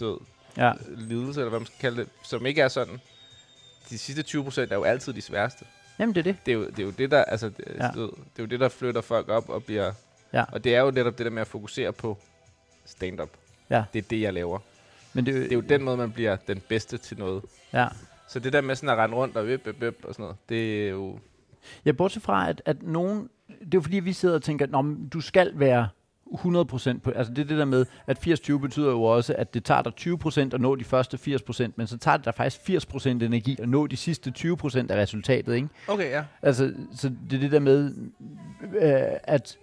[0.00, 0.16] ved,
[0.56, 3.00] ja, lidelse, eller hvad man skal kalde det, som ikke er sådan,
[3.90, 5.64] de sidste 20 procent er jo altid de sværeste.
[5.98, 6.36] jamen det er det.
[6.46, 7.86] Det er jo det, er jo det der, altså, det, Ja.
[7.94, 8.02] det
[8.36, 9.92] er jo det, der flytter folk op og bliver...
[10.32, 10.44] Ja.
[10.52, 12.18] Og det er jo netop det der med at fokusere på
[12.84, 13.28] stand-up.
[13.70, 13.84] Ja.
[13.92, 14.58] Det er det, jeg laver.
[15.12, 17.42] Men det, Det er jo den måde, man bliver den bedste til noget.
[17.72, 17.88] Ja.
[18.28, 20.36] Så det der med sådan at rende rundt og vip, vip, vip og sådan noget,
[20.48, 21.18] det er jo...
[21.84, 23.30] Ja, bortset fra, at, at nogen...
[23.48, 25.88] Det er jo fordi, vi sidder og tænker, at du skal være
[26.34, 27.10] 100 procent på...
[27.10, 29.94] Altså det er det der med, at 80-20 betyder jo også, at det tager dig
[29.94, 32.86] 20 procent at nå de første 80 procent, men så tager det dig faktisk 80
[32.86, 35.68] procent energi at nå de sidste 20 procent af resultatet, ikke?
[35.88, 36.24] Okay, ja.
[36.42, 37.94] Altså, så det er det der med,
[38.80, 39.58] øh, at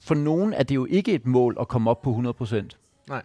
[0.00, 2.76] for nogen er det jo ikke et mål at komme op på 100 procent.
[3.08, 3.22] Nej.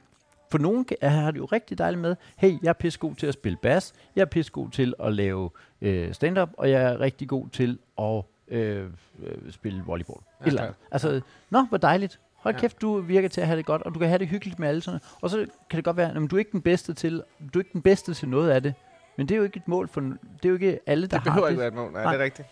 [0.52, 3.34] For nogen kan- har det jo rigtig dejligt med, hey, jeg er pissegod til at
[3.34, 5.50] spille bas, jeg er pissegod til at lave
[5.82, 8.86] øh, stand-up, og jeg er rigtig god til at øh,
[9.24, 10.20] øh, spille volleyball.
[10.42, 12.20] Ja, Eller, altså, nå, hvor dejligt.
[12.46, 12.62] Hold Ja.
[12.62, 14.68] kæft, du virker til at have det godt, og du kan have det hyggeligt med
[14.68, 15.38] alle sådan Og så
[15.70, 17.24] kan det godt være, at du er ikke den bedste til,
[17.54, 18.74] du er ikke den bedste til noget af det.
[19.18, 21.24] Men det er jo ikke et mål for, det er jo ikke alle, der Det
[21.24, 21.60] behøver har ikke det.
[21.60, 21.92] være et mål.
[21.94, 22.12] Nej, Nej.
[22.14, 22.48] det er rigtigt.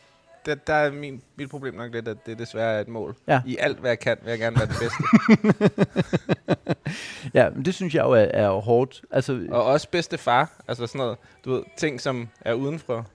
[0.46, 3.16] Det, der er min, mit problem nok lidt, at det desværre er et mål.
[3.28, 3.42] Ja.
[3.46, 5.04] I alt, hvad jeg kan, vil jeg gerne være det bedste.
[7.34, 9.02] Ja, men det synes jeg jo er, er hårdt.
[9.12, 10.52] Altså, og også bedste far.
[10.68, 13.08] Altså sådan noget, du ved, ting, som er udenfor.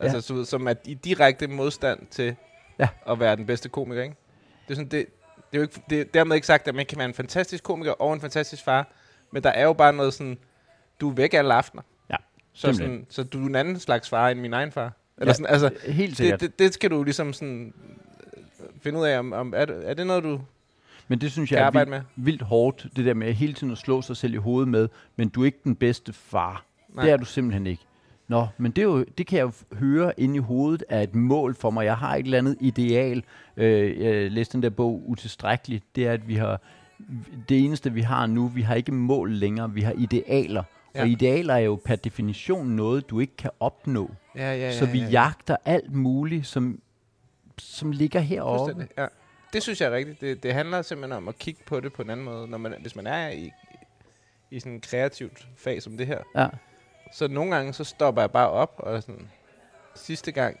[0.00, 2.36] Altså, du ved, som er i direkte modstand til
[2.78, 2.88] Ja.
[3.08, 4.16] at være den bedste komiker, ikke?
[4.68, 5.06] Det er sådan, det,
[5.52, 7.64] det er jo ikke, det er dermed ikke sagt, at man kan være en fantastisk
[7.64, 8.88] komiker og en fantastisk far.
[9.32, 10.38] Men der er jo bare noget sådan,
[11.00, 11.82] du er væk alle aftener.
[12.10, 12.16] Ja,
[12.52, 12.90] Så, simpelthen.
[12.90, 14.92] sådan, så du er en anden slags far end min egen far.
[15.18, 16.40] Eller Ja, sådan, altså, helt sikkert.
[16.40, 17.74] det, det, det, skal du ligesom sådan
[18.36, 18.42] øh,
[18.82, 20.40] finde ud af, om, om er, det, er det noget, du
[21.08, 22.00] men det synes jeg er vildt, med?
[22.16, 25.28] vildt hårdt, det der med hele tiden at slå sig selv i hovedet med, men
[25.28, 26.64] du er ikke den bedste far.
[26.88, 27.04] Nej.
[27.04, 27.82] Det er du simpelthen ikke.
[28.28, 31.14] Nå, men det, er jo, det kan jeg jo høre inde i hovedet er et
[31.14, 31.84] mål for mig.
[31.84, 33.24] Jeg har et eller andet ideal.
[33.56, 35.84] Øh, jeg læste den der bog Utilstrækkeligt.
[35.96, 36.60] Det er, at vi har
[37.48, 40.62] det eneste, vi har nu, vi har ikke mål længere, vi har idealer.
[40.94, 41.02] Ja.
[41.02, 44.10] Og idealer er jo per definition noget, du ikke kan opnå.
[44.36, 44.72] Ja, ja, ja.
[44.72, 45.10] Så vi ja, ja.
[45.10, 46.80] jagter alt muligt, som,
[47.58, 48.88] som ligger heroppe.
[48.98, 49.06] Ja.
[49.52, 50.20] Det synes jeg er rigtigt.
[50.20, 52.48] Det, det handler simpelthen om at kigge på det på en anden måde.
[52.48, 53.50] Når man, hvis man er i,
[54.50, 56.46] i sådan en kreativt fag som det her, Ja.
[57.12, 59.30] Så nogle gange så stopper jeg bare op, og sådan,
[59.94, 60.60] sidste gang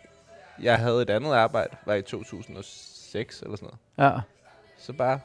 [0.62, 4.14] jeg havde et andet arbejde, var i 2006 eller sådan noget.
[4.14, 4.20] Ja,
[4.78, 5.20] Så bare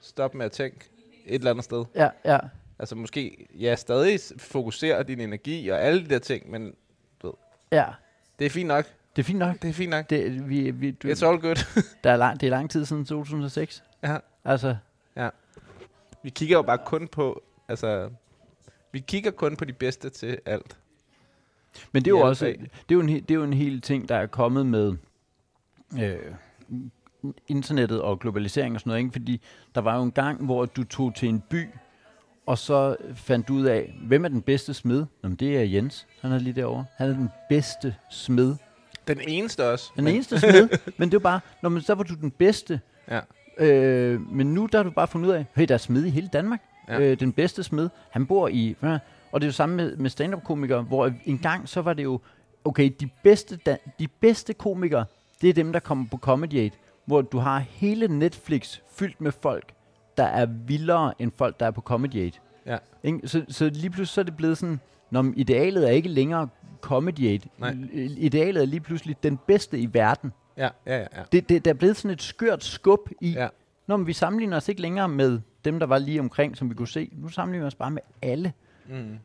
[0.00, 0.88] stop med at tænke
[1.26, 1.84] et eller andet sted.
[1.94, 2.38] ja, ja.
[2.78, 6.74] Altså måske, ja, stadig s- fokusere din energi og alle de der ting, men
[7.72, 7.86] ja.
[8.38, 8.84] det er fint nok.
[9.16, 9.62] Det er fint nok.
[9.62, 10.10] Det er fint nok.
[10.10, 11.56] Det, vi, vi, du, It's all good.
[12.04, 13.82] der er lang, det er lang tid siden 2006.
[14.02, 14.16] ja.
[14.44, 14.76] Altså,
[16.22, 18.10] Vi kigger jo bare kun på, altså,
[18.92, 20.78] vi kigger kun på de bedste til alt.
[21.92, 24.08] men det er, jo også, det, er jo en, det er jo en hel ting,
[24.08, 24.94] der er kommet med
[26.00, 26.34] øh,
[27.48, 29.00] internettet og globalisering og sådan noget.
[29.00, 29.12] Ikke?
[29.12, 29.40] Fordi
[29.74, 31.68] der var jo en gang, hvor du tog til en by,
[32.46, 35.06] og så fandt du ud af, hvem er den bedste smed?
[35.22, 36.06] Nå, men det er Jens.
[36.20, 36.84] Han er lige derovre.
[36.96, 38.56] Han er den bedste smed.
[39.08, 39.92] Den eneste også.
[39.96, 40.68] Den eneste smed.
[40.98, 42.80] men det er jo bare, når man så var du den bedste.
[43.10, 43.20] Ja.
[43.58, 46.10] Øh, men nu der har du bare fundet ud af, hey, der er smed i
[46.10, 46.62] hele Danmark.
[46.90, 47.00] Ja.
[47.00, 48.76] Øh, den bedste smed, han bor i...
[49.32, 52.20] Og det er jo samme med, med stand-up-komikere, hvor en gang så var det jo,
[52.64, 55.04] okay, de bedste, da, de bedste komikere,
[55.40, 56.70] det er dem, der kommer på Comedy Aid,
[57.04, 59.72] hvor du har hele Netflix fyldt med folk,
[60.16, 62.32] der er vildere end folk, der er på Comedy Aid.
[62.66, 62.76] Ja.
[63.02, 63.28] Ikke?
[63.28, 64.80] Så, så lige pludselig så er det blevet sådan,
[65.10, 66.48] når idealet er ikke længere
[66.80, 67.40] Comedy Aid.
[67.58, 67.76] Nej.
[67.92, 70.32] I- Idealet er lige pludselig den bedste i verden.
[70.56, 71.00] Ja, ja, ja.
[71.16, 71.22] ja.
[71.32, 73.48] Det, det, der er blevet sådan et skørt skub i, ja.
[73.90, 76.74] Nå, men vi sammenligner os ikke længere med dem, der var lige omkring, som vi
[76.74, 77.10] kunne se.
[77.12, 78.52] Nu sammenligner vi os bare med alle,
[78.88, 79.18] Mm.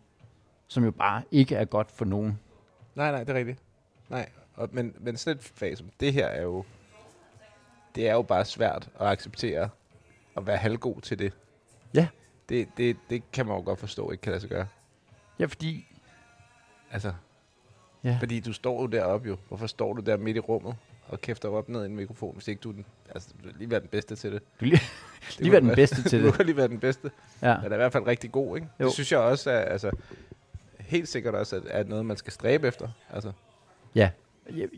[0.68, 2.40] som jo bare ikke er godt for nogen.
[2.96, 3.60] Nej, nej, det er rigtigt.
[4.10, 6.64] Nej, og, men, men sådan et fag som det her er jo,
[7.96, 9.70] det er jo bare svært at acceptere
[10.38, 11.34] at være halvgod til det.
[11.94, 12.08] Ja.
[12.50, 14.68] Det, det, det kan man jo godt forstå, ikke kan lade sig gøre.
[15.40, 15.86] Ja, fordi...
[16.92, 17.14] Altså,
[18.04, 18.18] Ja.
[18.20, 19.38] fordi du står jo deroppe jo.
[19.48, 20.76] Hvorfor står du der midt i rummet
[21.08, 22.86] og kæfter op ned i en mikrofon, hvis ikke du er den,
[23.16, 24.42] altså, du lige være den bedste til det.
[24.60, 24.82] Du lige,
[25.28, 26.38] det lige være du den bedste til Du det.
[26.38, 27.12] må lige være den bedste.
[27.42, 27.58] Ja.
[27.62, 28.68] Men er i hvert fald rigtig god, ikke?
[28.80, 28.86] Jo.
[28.86, 29.92] Det synes jeg også er, altså,
[30.80, 32.88] helt sikkert også, at er noget, man skal stræbe efter.
[33.14, 33.32] Altså,
[33.96, 34.10] Ja,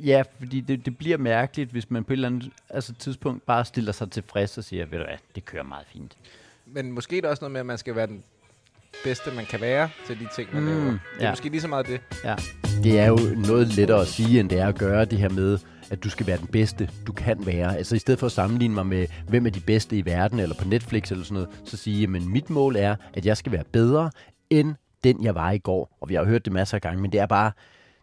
[0.05, 3.65] ja, fordi det, det bliver mærkeligt, hvis man på et eller andet altså, tidspunkt bare
[3.65, 6.17] stiller sig tilfreds og siger, ved du hvad, det kører meget fint.
[6.65, 8.23] Men måske er der også noget med, at man skal være den
[9.03, 10.83] bedste, man kan være til de ting, man mm, laver.
[10.91, 11.29] Det er ja.
[11.29, 12.01] måske lige så meget det.
[12.23, 12.35] Ja.
[12.83, 13.17] Det er jo
[13.47, 15.59] noget lettere at sige, end det er at gøre det her med,
[15.91, 17.77] at du skal være den bedste, du kan være.
[17.77, 20.55] Altså i stedet for at sammenligne mig med, hvem er de bedste i verden, eller
[20.55, 23.63] på Netflix eller sådan noget, så sige, at mit mål er, at jeg skal være
[23.71, 24.11] bedre,
[24.49, 25.97] end den jeg var i går.
[26.01, 27.51] Og vi har hørt det masser af gange, men det er bare,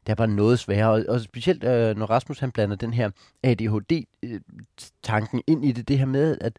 [0.07, 0.91] det er bare noget sværere.
[0.91, 3.11] Og, og specielt øh, når Rasmus han blander den her
[3.43, 6.59] ADHD-tanken øh, ind i det, det her med, at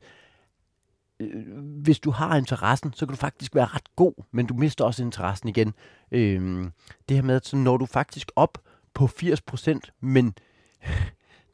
[1.19, 1.47] øh,
[1.83, 5.03] hvis du har interessen, så kan du faktisk være ret god, men du mister også
[5.03, 5.73] interessen igen.
[6.11, 6.65] Øh,
[7.09, 8.57] det her med, at så når du faktisk op
[8.93, 10.33] på 80%, men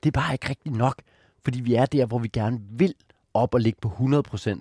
[0.04, 1.02] det er bare ikke rigtigt nok,
[1.44, 2.94] fordi vi er der, hvor vi gerne vil
[3.34, 4.60] op og ligge på 100%.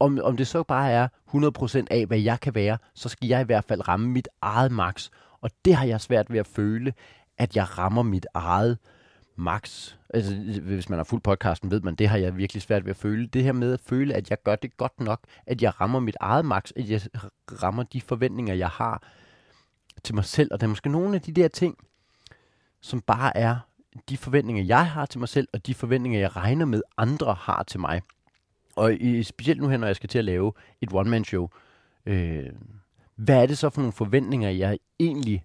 [0.00, 3.40] Om, om det så bare er 100% af, hvad jeg kan være, så skal jeg
[3.40, 5.10] i hvert fald ramme mit eget max.
[5.40, 6.92] Og det har jeg svært ved at føle,
[7.38, 8.78] at jeg rammer mit eget
[9.36, 9.94] max.
[10.14, 12.96] Altså, hvis man har fuldt podcasten, ved man, det har jeg virkelig svært ved at
[12.96, 13.26] føle.
[13.26, 16.16] Det her med at føle, at jeg gør det godt nok, at jeg rammer mit
[16.20, 17.00] eget max, at jeg
[17.62, 19.02] rammer de forventninger, jeg har
[20.04, 20.48] til mig selv.
[20.52, 21.76] Og der er måske nogle af de der ting,
[22.80, 23.56] som bare er
[24.08, 27.62] de forventninger, jeg har til mig selv, og de forventninger, jeg regner med, andre har
[27.62, 28.02] til mig.
[28.76, 31.48] Og i, specielt nu her, når jeg skal til at lave et one-man-show,
[32.06, 32.44] øh,
[33.16, 35.44] hvad er det så for nogle forventninger, jeg egentlig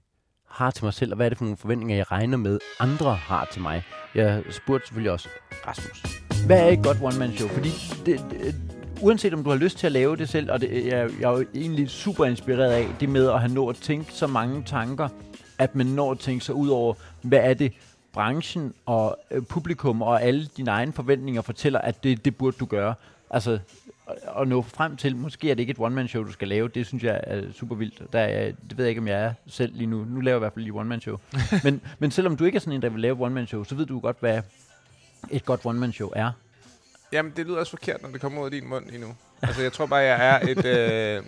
[0.50, 3.16] har til mig selv, og hvad er det for nogle forventninger, jeg regner med, andre
[3.16, 3.84] har til mig?
[4.16, 5.30] Jeg spurgte selvfølgelig også
[5.68, 6.22] Rasmus.
[6.46, 7.50] Hvad er et godt one-man-show?
[7.50, 7.70] Fordi
[8.06, 8.56] det, det,
[9.02, 11.38] uanset om du har lyst til at lave det selv, og det, jeg, jeg er
[11.38, 15.10] jo egentlig super inspireret af det med at have nået at tænke så mange tanker,
[15.58, 17.74] at man når at tænke sig ud over, hvad er det,
[18.18, 22.66] branchen og øh, publikum og alle dine egne forventninger fortæller, at det, det burde du
[22.66, 22.94] gøre.
[23.30, 23.60] Altså,
[24.40, 27.04] at- nå frem til, måske er det ikke et one-man-show, du skal lave, det synes
[27.04, 28.14] jeg er super vildt.
[28.14, 30.06] Der er, det ved jeg ikke, om jeg er selv lige nu.
[30.10, 31.18] Nu laver jeg i hvert fald lige one-man-show.
[31.64, 34.00] men, men selvom du ikke er sådan en, der vil lave one-man-show, så ved du
[34.00, 34.42] godt, hvad
[35.30, 36.32] et godt one-man-show er.
[37.12, 39.08] Jamen, det lyder også forkert, når det kommer ud af din mund lige nu.
[39.42, 40.66] Altså, jeg tror bare, jeg er et...
[40.66, 41.24] Øh,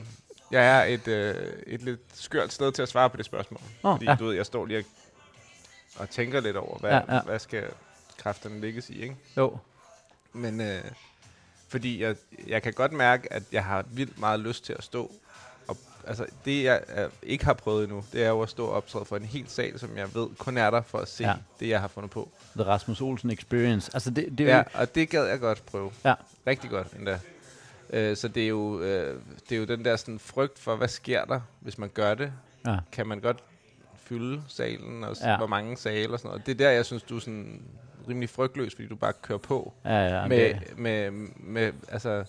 [0.51, 1.35] jeg er et, øh,
[1.67, 3.61] et lidt skørt sted til at svare på det spørgsmål.
[3.83, 4.15] Nå, Fordi, ja.
[4.15, 4.83] du ved, jeg står lige og,
[5.99, 7.63] og tænker lidt over, hvad, Ja, ja, hvad skal
[8.17, 9.15] kræfterne lægges i, ikke?
[9.37, 9.57] Jo.
[10.33, 10.83] Men øh,
[11.67, 12.15] fordi jeg,
[12.47, 15.11] jeg kan godt mærke, at jeg har vildt meget lyst til at stå.
[15.67, 15.77] Og,
[16.07, 19.05] altså, det jeg øh, ikke har prøvet endnu, det er jo at stå og optræde
[19.05, 21.33] for en hel sal, som jeg ved kun er der for at se Ja.
[21.59, 22.29] det, jeg har fundet på.
[22.55, 23.91] The Rasmus Olsen Experience.
[23.93, 25.91] Altså, det, det er Ja, og det gad jeg godt prøve.
[26.05, 26.13] Ja.
[26.47, 27.19] Rigtig godt endda.
[27.89, 30.87] Øh, så det er, jo, øh, det er jo den der sådan frygt for, hvad
[30.87, 32.31] sker der, hvis man gør det?
[32.67, 32.77] Ja.
[32.91, 33.43] Kan man godt
[34.10, 35.38] fylde salen, og Ja.
[35.38, 36.45] hvor mange sale og sådan noget.
[36.45, 37.62] Det er der, jeg synes, du er sådan
[38.10, 39.74] rimelig frygtløs, fordi du bare kører på.
[39.86, 42.24] Ja, ja, med, det, med, med, altså,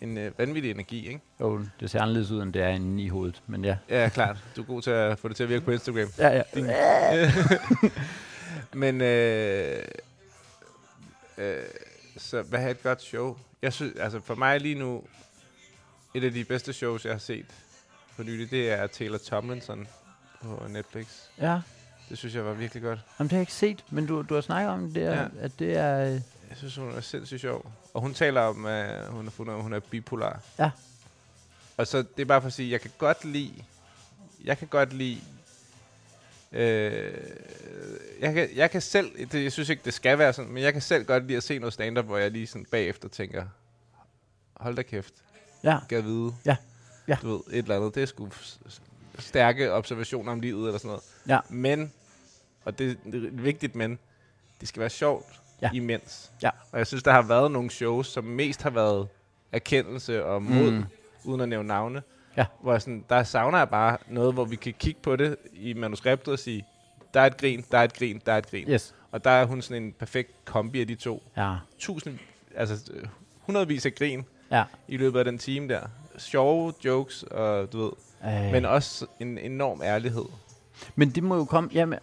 [0.00, 1.20] en øh, vanvittig energi, ikke?
[1.40, 3.42] jo, det ser anderledes ud, end det er inde i hovedet.
[3.46, 3.76] Men ja.
[3.88, 4.44] Ja, klart.
[4.56, 6.08] Du er god til at få det til at virke på Instagram.
[6.18, 6.42] Ja, ja.
[8.72, 9.82] Men, øh,
[11.38, 11.56] øh,
[12.16, 13.36] så hvad er et godt show?
[13.62, 15.02] Jeg synes, altså for mig lige nu,
[16.14, 17.46] et af de bedste shows, jeg har set
[18.16, 19.86] for nylig, det er Taylor Tomlinson
[20.46, 21.06] på Netflix.
[21.40, 21.60] ja.
[22.08, 22.98] Det synes jeg var virkelig godt.
[23.18, 25.24] Jamen, det har jeg ikke set, men du, du har snakket om det, ja.
[25.40, 25.98] At det er...
[26.04, 26.12] øh,
[26.48, 27.72] Jeg synes, hun er sindssygt sjov.
[27.94, 30.40] Og hun taler om, at hun er, hun er, hun er bipolar.
[30.58, 30.70] Ja.
[31.76, 33.52] Og så det er bare for at sige, jeg kan godt lide,
[34.44, 35.20] jeg kan godt lide,
[36.52, 37.14] øh,
[38.20, 40.72] jeg, kan, jeg kan selv, det, jeg synes ikke, det skal være sådan, men jeg
[40.72, 43.44] kan selv godt lide at se noget stand-up, hvor jeg lige sådan bagefter tænker,
[44.56, 45.14] hold da kæft,
[45.64, 46.34] Ja, jeg vide.
[46.44, 46.56] Ja.
[47.08, 47.16] Ja.
[47.22, 48.28] Du ved, et eller andet, det er sgu
[49.18, 51.02] stærke observationer om livet eller sådan noget.
[51.28, 51.38] Ja.
[51.48, 51.92] Men,
[52.64, 53.98] og det, er vigtigt, men
[54.60, 55.26] det skal være sjovt
[55.62, 55.70] Ja.
[55.74, 56.32] imens.
[56.42, 56.50] Ja.
[56.72, 59.08] Og jeg synes, der har været nogle shows, som mest har været
[59.52, 60.84] erkendelse og mod, Mm.
[61.24, 62.02] uden at nævne navne.
[62.36, 62.46] Ja.
[62.62, 65.72] Hvor jeg sådan, der savner jeg bare noget, hvor vi kan kigge på det i
[65.74, 66.66] manuskriptet og sige,
[67.14, 68.68] der er et grin, der er et grin, der er et grin.
[68.70, 68.94] yes.
[69.12, 71.22] Og der er hun sådan en perfekt kombi af de to.
[71.36, 72.18] Ja, Tusind,
[72.56, 72.92] altså
[73.40, 74.64] hundredvis af grin ja.
[74.88, 75.80] i løbet af den time der.
[76.18, 77.90] Sjove jokes, og du ved,
[78.26, 78.52] Øh.
[78.52, 80.24] men også en enorm ærlighed.
[80.96, 81.70] Men det må jo komme...
[81.72, 81.98] Jamen,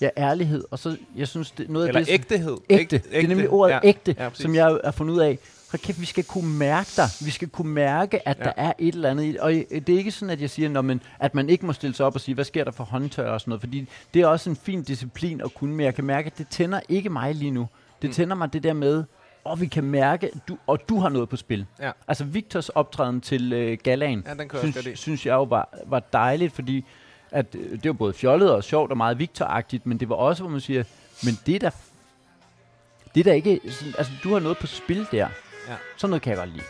[0.00, 2.12] ja, ærlighed, og så, jeg synes, det, noget Eller af det...
[2.12, 2.56] ægtehed.
[2.70, 2.98] ægte.
[2.98, 3.80] Det er nemlig ordet ja.
[3.84, 4.42] ægte, Ja, præcis.
[4.42, 5.38] som jeg har fundet ud af.
[5.70, 7.08] hold kæft, vi skal kunne mærke dig.
[7.24, 8.44] Vi skal kunne mærke, at Ja.
[8.44, 9.24] der er et eller andet.
[9.24, 11.66] i- Og øh, det er ikke sådan, at jeg siger, når man, at man ikke
[11.66, 13.60] må stille sig op og sige, hvad sker der for håndtør og sådan noget.
[13.60, 16.46] Fordi det er også en fin disciplin at kunne, men jeg kan mærke, at det
[16.50, 17.68] tænder ikke mig lige nu.
[18.02, 18.14] Det Mm.
[18.14, 19.04] tænder mig det der med,
[19.44, 21.66] og vi kan mærke, du, og du har noget på spil.
[21.80, 21.90] Ja.
[22.08, 25.68] Altså Victors optræden til øh, galaen, Ja, den kan jeg synes, synes jeg jo var,
[25.86, 26.84] var dejligt, fordi
[27.30, 30.42] at, øh, det var både fjollet og sjovt og meget Victor-agtigt, men det var også,
[30.42, 30.84] hvor man siger,
[31.24, 31.70] men det er da,
[33.14, 35.28] det er da ikke, sådan, altså du har noget på spil der.
[35.68, 35.76] Ja.
[35.96, 36.64] Sådan noget kan jeg godt lide.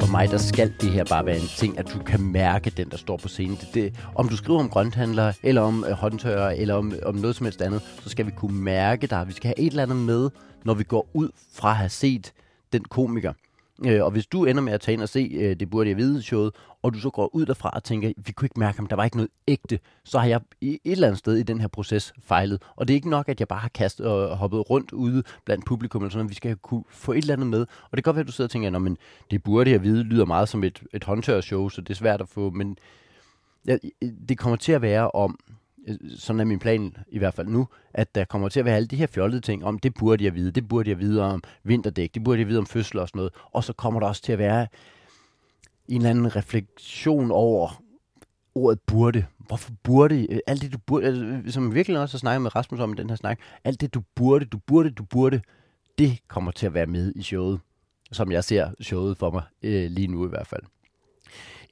[0.00, 2.90] For mig, der skal det her bare være en ting, at du kan mærke den,
[2.90, 3.56] der står på scenen.
[3.56, 7.36] Det, det, om du skriver om grønthandlere, eller om øh, håndtørrer, eller om, om noget
[7.36, 9.28] som helst andet, så skal vi kunne mærke dig.
[9.28, 10.30] Vi skal have et eller andet med,
[10.64, 12.32] når vi går ud fra at have set
[12.72, 13.32] den komiker.
[13.84, 15.96] Øh, og hvis du ender med at tage ind og se øh, Det burde jeg
[15.96, 16.52] vide showet,
[16.82, 19.04] og du så går ud derfra og tænker, vi kunne ikke mærke ham, der var
[19.04, 22.62] ikke noget ægte, så har jeg et eller andet sted i den her proces fejlet.
[22.76, 25.66] Og det er ikke nok, at jeg bare har kastet og hoppet rundt ude blandt
[25.66, 26.30] publikum, eller sådan noget.
[26.30, 27.60] vi skal kunne få et eller andet med.
[27.60, 28.98] Og det kan godt være, at du sidder og tænker, "Nå, men
[29.30, 32.28] det burde jeg vide, lyder meget som et, et håndtørshow, så det er svært at
[32.28, 32.78] få, men
[33.66, 33.76] ja,
[34.28, 35.38] det kommer til at være om,
[35.86, 38.76] Øh, sådan er min plan i hvert fald nu, at der kommer til at være
[38.76, 41.42] alle de her fjollede ting om, det burde jeg vide, det burde jeg vide om
[41.64, 43.32] vinterdæk, det burde jeg vide om fødsel og sådan noget.
[43.52, 44.66] Og så kommer der også til at være
[45.88, 47.82] en eller anden refleksion over
[48.54, 49.26] ordet burde.
[49.38, 50.26] Hvorfor burde?
[50.32, 52.92] Øh, alt det du burde, altså, øh, som virkelig også har snakket med Rasmus om
[52.92, 55.40] i den her snak, alt det du burde, du burde, du burde,
[55.98, 57.60] det kommer til at være med i showet,
[58.12, 60.62] som jeg ser showet for mig øh, lige nu i hvert fald.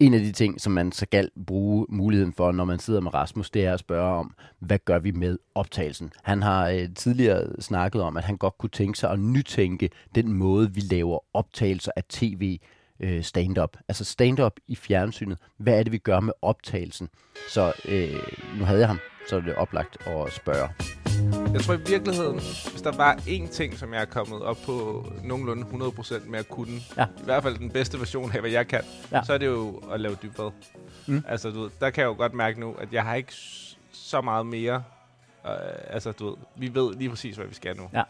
[0.01, 3.15] En af de ting, som man så skal bruge muligheden for, når man sidder med
[3.15, 6.13] Rasmus, det er at spørge om, hvad gør vi med optagelsen?
[6.23, 10.33] Han har øh, tidligere snakket om, at han godt kunne tænke sig at nytænke den
[10.33, 12.59] måde, vi laver optagelser af tv
[13.01, 13.77] øh, stand-up.
[13.89, 15.39] Altså stand-up i fjernsynet.
[15.59, 17.09] Hvad er det, vi gør med optagelsen?
[17.51, 18.99] Så øh, nu havde jeg ham,
[19.29, 21.04] så er det oplagt at spørge.
[21.55, 22.35] Jeg tror i virkeligheden,
[22.71, 26.49] hvis der var én ting, som jeg er kommet op på nogenlunde 100% med at
[26.49, 27.05] kunne, Ja.
[27.05, 28.83] i hvert fald den bedste version af, hvad jeg kan,
[29.13, 29.23] Ja.
[29.23, 30.51] så er det jo at lave dybvad.
[31.07, 31.25] Mm.
[31.29, 33.33] Altså, du ved, der kan jeg jo godt mærke nu, at jeg har ikke
[33.93, 34.83] så meget mere.
[35.47, 35.53] Øh,
[35.87, 37.91] altså, du ved, vi ved lige præcis, hvad vi skal nu.
[37.93, 38.03] Ja.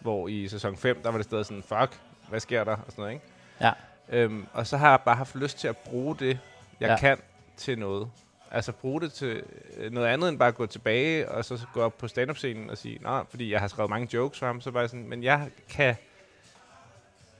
[0.00, 2.72] Hvor i sæson 5, der var det stadig sådan, fuck, hvad sker der?
[2.76, 3.24] Og sådan noget, ikke?
[3.60, 3.72] Ja.
[4.08, 6.38] Øhm, og så har jeg bare haft lyst til at bruge det,
[6.80, 6.96] jeg ja.
[6.98, 7.18] kan,
[7.56, 8.10] til noget.
[8.54, 9.42] Altså bruge det til
[9.76, 12.78] øh, noget andet end bare at gå tilbage og så gå op på stand-up-scenen og
[12.78, 15.50] sige, nej, fordi jeg har skrevet mange jokes for ham, så bare sådan, men jeg
[15.68, 15.94] kan,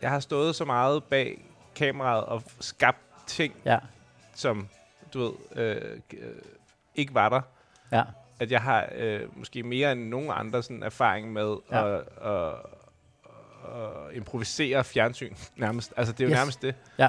[0.02, 1.44] jeg har stået så meget bag
[1.74, 3.78] kameraet og skabt ting, Ja,
[4.34, 4.68] som,
[5.14, 6.30] du ved, øh, øh,
[6.94, 7.40] ikke var der.
[7.92, 8.02] ja,
[8.40, 11.96] At jeg har øh, måske mere end nogen andre sådan erfaring med Ja.
[11.96, 12.52] at, at,
[13.74, 15.92] at improvisere fjernsyn, nærmest.
[15.96, 16.34] Altså, det er jo Yes.
[16.34, 16.38] yes.
[16.40, 16.74] nærmest det.
[16.98, 17.08] Ja.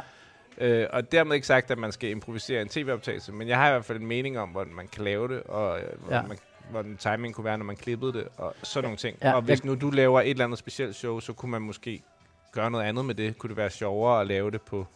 [0.58, 3.72] Øh, og dermed ikke sagt, at man skal improvisere en tv-optagelse, men jeg har i
[3.72, 6.28] hvert fald en mening om, hvordan man kan lave det, og øh, hvordan, Ja.
[6.28, 6.38] man,
[6.72, 9.18] hvordan timing kunne være, når man klippede det, og sådan nogle ting.
[9.22, 11.62] Ja, og hvis jeg- nu du laver et eller andet specielt show, så kunne man
[11.62, 12.04] måske
[12.52, 13.38] gøre noget andet med det.
[13.38, 14.88] Kunne det være sjovere at lave det på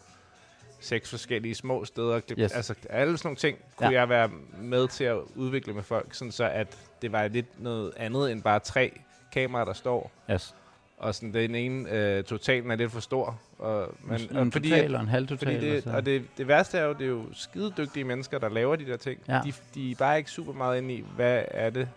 [0.79, 2.19] seks forskellige små steder?
[2.19, 2.51] Klippe, Yes.
[2.51, 3.99] Altså alle sådan nogle ting kunne Ja.
[3.99, 4.29] jeg være
[4.61, 8.43] med til at udvikle med folk, sådan så at det var lidt noget andet end
[8.43, 8.99] bare tre
[9.33, 10.11] kameraer, der står.
[10.31, 10.55] yes.
[10.97, 13.39] Og sådan den ene øh, totalen er lidt for stor.
[13.59, 15.53] Og, men, en, og en fordi, total og en halv total.
[15.53, 18.49] fordi det, og det, det værste er jo, det er jo skide dygtige mennesker, der
[18.49, 19.19] laver de der ting.
[19.27, 19.41] Ja.
[19.45, 21.87] De, de er bare ikke super meget inde i, hvad er det,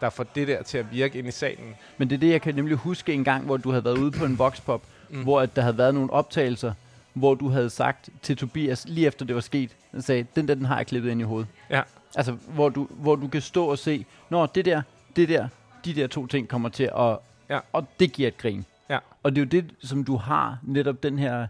[0.00, 1.74] der får det der til at virke ind i salen.
[1.98, 4.10] Men det er det, jeg kan nemlig huske en gang, hvor du havde været ude
[4.10, 4.82] på en voxpop.
[5.10, 5.22] Mm.
[5.22, 6.72] hvor at der havde været nogle optagelser,
[7.12, 10.54] hvor du havde sagt til Tobias, lige efter det var sket, han sagde, den der,
[10.54, 11.48] den har jeg klippet ind i hovedet.
[11.70, 11.82] Ja.
[12.16, 14.82] Altså, hvor du, hvor du kan stå og se, når det der,
[15.16, 15.48] det der,
[15.84, 17.18] de der to ting kommer til at,
[17.50, 17.60] Ja.
[17.72, 18.64] og det giver et grin.
[18.90, 18.98] Ja.
[19.22, 21.46] Og det er jo det, som du har, netop den her,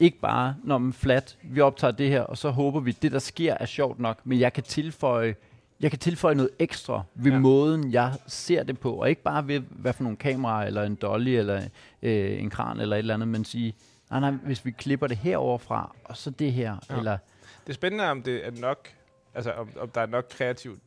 [0.00, 3.18] ikke bare, når man flat, vi optager det her, og så håber vi, det der
[3.18, 5.34] sker er sjovt nok, men jeg kan tilføje,
[5.80, 7.38] jeg kan tilføje noget ekstra ved ja.
[7.38, 10.94] Måden, jeg ser det på, og ikke bare ved, hvad for nogle kameraer, eller en
[10.94, 11.62] dolly, eller
[12.02, 13.74] øh, en kran, eller et eller andet, men sige,
[14.10, 16.98] nej, nej, hvis vi klipper det herover fra, og så det her, ja.
[16.98, 17.18] Eller,
[17.66, 18.88] Det er spændende, om det er nok,
[19.34, 20.80] altså om, om der er nok kreativt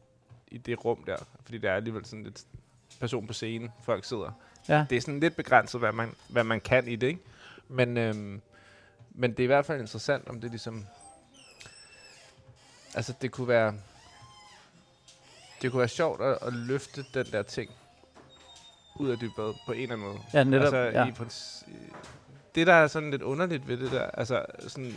[0.47, 1.17] i det rum der.
[1.43, 2.43] Fordi det er alligevel sådan lidt
[2.99, 4.31] person på scenen, folk sidder.
[4.69, 7.19] ja, Det er sådan lidt begrænset, hvad man, hvad man kan i det, ikke?
[7.67, 8.41] Men, øhm,
[9.11, 10.85] men det er i hvert fald interessant, om det ligesom...
[12.95, 13.73] Altså, det kunne være...
[15.61, 17.71] Det kunne være sjovt at, at løfte den der ting
[18.95, 20.19] ud af dybet på en eller anden måde.
[20.33, 21.05] ja, netop, altså, ja.
[21.07, 21.13] i,
[22.55, 24.95] det, der er sådan lidt underligt ved det der, altså sådan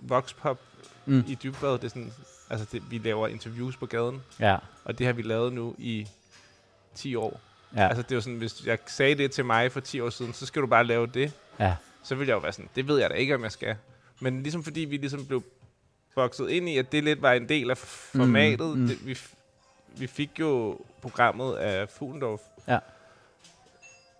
[0.00, 0.60] voxpop
[1.06, 1.24] Mm.
[1.28, 2.12] i dybvad, det er sådan,
[2.50, 6.08] altså det, vi laver interviews på gaden, ja, og det har vi lavet nu i
[6.94, 7.40] 10 år.
[7.76, 7.88] ja.
[7.88, 10.32] Altså det er jo sådan, hvis jeg sagde det til mig for 10 år siden,
[10.32, 11.32] så skal du bare lave det.
[11.60, 13.76] ja, Så vil jeg jo være sådan, det ved jeg da ikke, om jeg skal.
[14.20, 15.42] Men ligesom fordi vi ligesom blev
[16.16, 18.66] vokset ind i, at det lidt var en del af formatet.
[18.66, 18.88] Mm, Mm, mm.
[18.88, 19.18] Det, vi,
[19.96, 22.40] vi fik jo programmet af Fuglendorf.
[22.68, 22.78] Ja.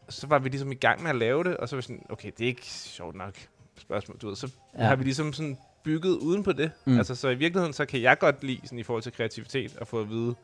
[0.09, 2.07] så var vi ligesom i gang med at lave det, og så var vi sådan,
[2.09, 3.35] okay, det er ikke sjovt nok
[3.79, 4.37] spørgsmål, du ved.
[4.37, 4.85] Så Ja.
[4.85, 6.70] har vi ligesom sådan bygget uden på det.
[6.85, 6.93] Mm.
[6.93, 6.99] Mm.
[6.99, 9.89] Altså, så i virkeligheden, så kan jeg godt lide sådan i forhold til kreativitet, at
[9.89, 10.35] få at vide,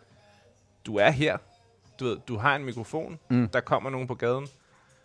[0.87, 1.39] du er her,
[2.01, 3.49] du ved, du har en mikrofon, Mm.
[3.49, 4.47] der kommer nogen på gaden.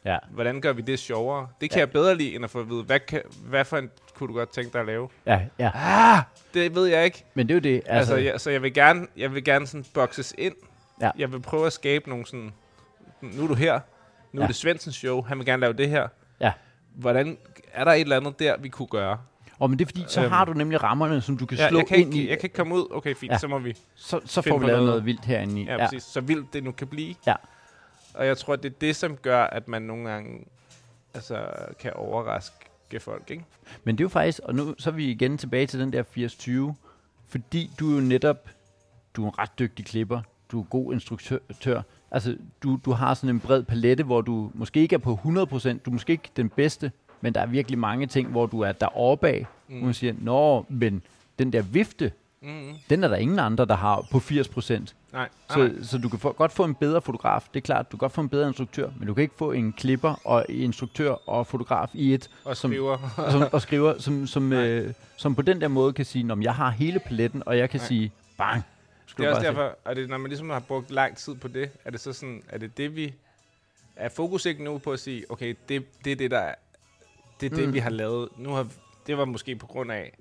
[0.06, 0.18] Ja.
[0.32, 1.48] Hvordan gør vi det sjovere?
[1.62, 1.80] Det kan ja.
[1.80, 4.34] jeg bedre lide, end at få at vide, hvad, kan, hvad for en kunne du
[4.34, 5.10] godt tænke dig at lave?
[5.26, 5.72] Ja, ja.
[5.74, 6.24] Ah,
[6.54, 7.26] det ved jeg ikke.
[7.34, 7.76] Men det er jo det.
[7.86, 10.56] Altså, altså jeg, så jeg vil gerne, jeg vil gerne sådan boxes ind.
[11.02, 11.12] Ja.
[11.18, 12.52] Jeg vil prøve at skabe nogle sådan,
[13.22, 13.80] nu er du her,
[14.32, 14.44] nu Ja.
[14.44, 16.08] er det Svendsens show, han vil gerne lave det her.
[16.40, 16.52] Ja.
[16.96, 17.38] Hvordan,
[17.74, 19.18] er der et eller andet der, vi kunne gøre?
[19.60, 20.32] Og men det er fordi, så Øhm.
[20.32, 22.30] har du nemlig rammerne, som du kan Ja, slå jeg, kan ind ikke, i.
[22.30, 23.38] jeg kan ikke komme ud, okay fint, Ja.
[23.38, 25.06] så må vi, så, så får vi lavet noget, noget.
[25.06, 25.66] vildt herinde i.
[25.66, 25.86] ja, ja.
[25.86, 27.16] præcis, så vildt det nu kan blive.
[27.28, 27.34] Ja.
[28.14, 30.46] Og jeg tror, det er det, som gør, at man nogle gange
[31.14, 31.46] altså,
[31.80, 33.44] kan overraske folk, ikke?
[33.84, 36.04] Men det er jo faktisk, og nu så er vi igen tilbage til den der
[36.04, 36.74] 80-20,
[37.28, 38.50] fordi du er jo netop,
[39.16, 41.82] du er en ret dygtig klipper, du er god instruktør,
[42.12, 45.28] altså du, du har sådan en bred palette, hvor du måske ikke er på 100%,
[45.30, 46.92] du er måske ikke den bedste,
[47.26, 49.76] men der er virkelig mange ting, hvor du er deroppe af, mm.
[49.78, 51.02] hvor man siger, nå, men
[51.40, 52.12] den der vifte,
[52.42, 52.74] Mm-hmm.
[52.90, 54.74] den er der ingen andre, der har på 80%.
[54.74, 55.28] Nej, nej.
[55.50, 58.00] Så, så du kan få, godt få en bedre fotograf, det er klart, du kan
[58.00, 61.48] godt få en bedre instruktør, men du kan ikke få en klipper og instruktør og
[61.48, 62.98] fotograf i et, og som- skriver.
[63.32, 64.68] som, og skriver, som, som, Nej.
[64.68, 67.70] øh, som på den der måde kan sige, om jeg har hele paletten, og jeg
[67.70, 67.88] kan Nej.
[67.88, 68.64] sige, bang.
[69.06, 71.48] Skal Det er også derfor, og det, når man ligesom har brugt lang tid på
[71.48, 73.14] det, er det så sådan, er det det, vi...
[73.96, 76.56] Er fokus ikke nu på at sige, okay, det, det er det, der er,
[77.42, 77.74] det, er det Mm.
[77.74, 78.30] vi har lavet.
[78.38, 78.68] Nu har,
[79.08, 80.12] det var måske på grund af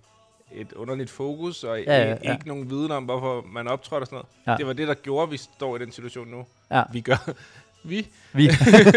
[0.53, 2.33] et underligt fokus, og Ja, ja, ja, ja.
[2.33, 4.27] ikke nogen viden om, hvorfor man optrådte og sådan noget.
[4.47, 4.51] Ja.
[4.53, 4.57] Ja.
[4.57, 6.47] Det var det, der gjorde, at vi står i den situation nu.
[6.71, 6.83] Ja.
[6.93, 7.31] Vi gør...
[7.87, 8.09] Vi?
[8.33, 8.51] Vi.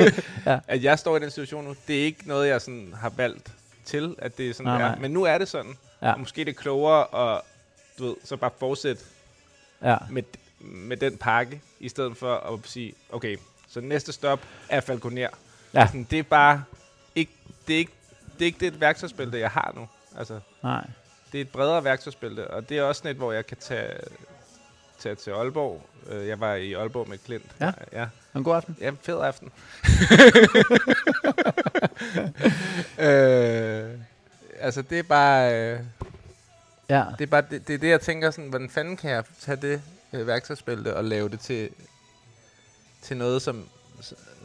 [0.67, 3.51] At jeg står i den situation nu, det er ikke noget, jeg sådan har valgt
[3.85, 4.89] til, at det er sådan, Nej, er.
[4.89, 4.99] nej.
[4.99, 5.77] Men nu er det sådan.
[6.01, 6.13] Ja.
[6.13, 7.41] Og måske er det klogere at,
[7.99, 9.03] du ved, så bare fortsætte
[9.83, 9.97] ja.
[10.09, 10.23] med,
[10.59, 13.37] med den pakke, i stedet for at sige, okay,
[13.67, 14.39] så næste stop
[14.69, 15.29] er Falconer.
[15.73, 15.87] Ja.
[15.87, 16.63] Sådan, det er bare
[17.15, 17.31] ikke,
[17.67, 17.91] det er ikke,
[18.39, 19.87] det er ikke det værktøjsbælte, jeg har nu.
[20.17, 20.85] Altså, Nej.
[21.31, 23.93] det er et bredere værktøjsbælte, og det er også sådan et, hvor jeg kan tage,
[24.99, 25.81] tage til Aalborg.
[26.09, 27.45] Øh, Jeg var i Aalborg med Klint.
[27.59, 27.71] Ja.
[27.93, 28.05] ja.
[28.35, 28.77] En god aften.
[28.81, 29.47] Ja, fed aften.
[32.99, 33.89] øh,
[34.59, 35.55] altså, det er bare...
[35.73, 35.79] Øh,
[36.89, 37.03] Ja.
[37.17, 39.55] det er bare det, det, er det jeg tænker sådan, hvordan fanden kan jeg tage
[39.55, 39.81] det
[40.13, 41.69] øh, værktøjsbælte og lave det til,
[43.01, 43.69] til noget, som,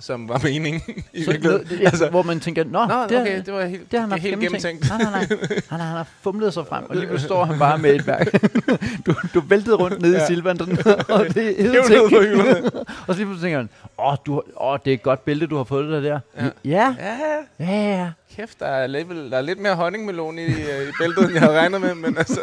[0.03, 0.83] som var meningen
[1.13, 3.93] i Så, noget, ja, altså, hvor man tænker, nå, Nå, det, okay, det var helt,
[3.93, 4.89] det har han det helt gennemtænkt.
[4.89, 5.39] Nej, nej, nej.
[5.71, 8.07] Han, har- han har fumlet sig frem, og lige pludselig står han bare med et
[8.07, 8.27] værk.
[9.07, 10.23] du, du væltede rundt nede ja.
[10.25, 10.79] I Silvandren,
[11.09, 12.71] og det er hylderne.
[12.77, 15.57] Og så lige pludselig tænker han, åh, du, åh, det er et godt bælte, du
[15.57, 16.21] har fået dig der.
[16.41, 16.45] Ja.
[16.65, 16.95] Ja.
[17.01, 17.17] Ja,
[17.61, 18.11] Ja, ja, ja.
[18.37, 20.49] kæft, der er, lidt, der er lidt mere honningmelon i, øh,
[20.89, 22.41] i bæltet, end jeg havde regnet med, men altså...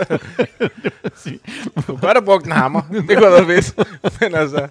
[1.76, 2.82] du kunne godt have brugt en hammer.
[2.92, 4.22] Det kunne have været fedt.
[4.22, 4.68] Men altså,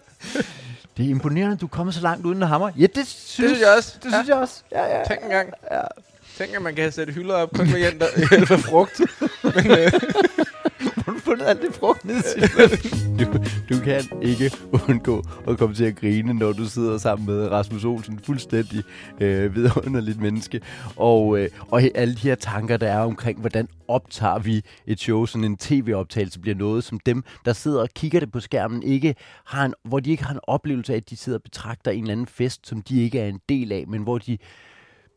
[0.99, 2.71] Det er imponerende, at du er kommet så langt uden at hammer.
[2.79, 3.99] Ja, det synes, synes jeg også.
[4.03, 4.63] Det synes jeg også.
[4.73, 5.05] Ja, ja.
[5.05, 5.53] tænk engang.
[5.71, 5.81] Ja.
[6.39, 9.01] Tænk, at man kan sætte hylder op kun med hjælp af- hjælp af frugt.
[9.45, 9.93] Men, øh,
[11.05, 12.17] Har du fundet alt det frugt ned
[13.19, 13.25] du,
[13.75, 14.51] du kan ikke
[14.89, 18.83] undgå at komme til at grine, når du sidder sammen med Rasmus Olsen, fuldstændig
[19.21, 20.61] øh, vidunderligt menneske.
[20.97, 25.27] Og, øh, og alle de her tanker, der er omkring, hvordan optager vi et show,
[25.27, 29.15] sådan en tv-optagelse bliver noget, som dem, der sidder og kigger det på skærmen, ikke
[29.47, 32.01] har en, hvor de ikke har en oplevelse af, at de sidder og betragter en
[32.03, 34.39] eller anden fest, som de ikke er en del af, men hvor de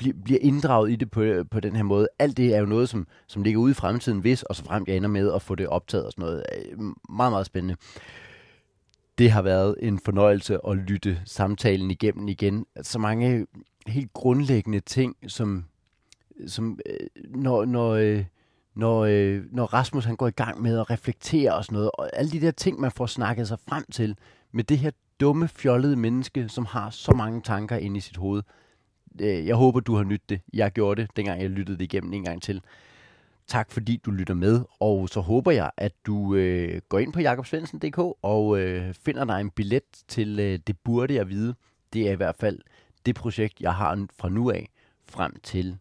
[0.02, 2.08] bliver, bliver inddraget i det på, på den her måde.
[2.20, 4.84] Alt det er jo noget, som, som ligger ude i fremtiden, hvis og så frem
[4.88, 6.44] jeg ender med at få det optaget og sådan noget.
[6.56, 6.80] Øh,
[7.10, 7.76] meget, meget spændende.
[9.18, 12.66] Det har været en fornøjelse at lytte samtalen igennem igen.
[12.82, 13.48] Så mange
[13.88, 15.66] helt grundlæggende ting, som,
[16.48, 18.26] som øh, når, når, øh,
[18.76, 19.06] når,
[19.56, 22.42] når Rasmus han går i gang med at reflektere og sådan noget, og alle de
[22.42, 24.16] der ting, man får snakket sig frem til
[24.52, 28.44] med det her dumme, fjollede menneske, som har så mange tanker inde i sit hoved.
[29.22, 30.42] Øh, Jeg håber, du har nydt det.
[30.54, 32.62] Jeg gjorde det, dengang jeg lyttede det igennem en gang til.
[33.48, 37.20] Tak fordi du lytter med, og så håber jeg, at du øh, går ind på
[37.20, 41.56] jakobsvensen.dk og øh, finder dig en billet til øh, Det Burde Jeg Vide.
[41.94, 42.60] Det er i hvert fald
[43.06, 44.70] det projekt, jeg har fra nu af
[45.10, 45.78] frem til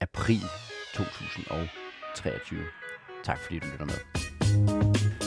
[0.00, 0.40] april
[0.94, 2.60] 2023.
[3.24, 4.27] Tak fordi du lytter med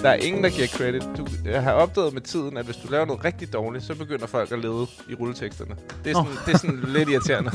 [0.02, 1.04] der er ingen, der giver credit.
[1.18, 4.28] Du, jeg har opdaget med tiden, at hvis du laver noget rigtig dårligt, så begynder
[4.28, 5.76] folk at lede i rulleteksterne.
[6.04, 7.52] Det er sådan, det er sådan lidt irriterende.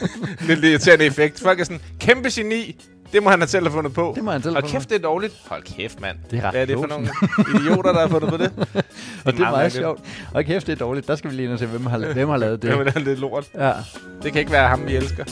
[0.48, 1.40] lidt irriterende effekt.
[1.40, 2.84] Folk er sådan, kæmpe geni.
[3.12, 4.12] Det må han have selv have fundet på.
[4.14, 5.34] Det må han selv Og kæft, det er dårligt.
[5.48, 6.16] Hold kæft, mand.
[6.30, 7.08] Det er Hvad er det for nogle
[7.54, 8.52] idioter, der har fundet på det?
[9.24, 10.00] Og det er meget sjovt.
[10.34, 11.08] Og kæft, det er dårligt.
[11.08, 12.68] Der skal vi lige ind og se, hvem har, hvem har lavet det.
[12.68, 13.44] Jamen, det er lidt lort.
[13.54, 13.72] Ja.
[14.22, 15.24] Det kan ikke være ham, vi elsker.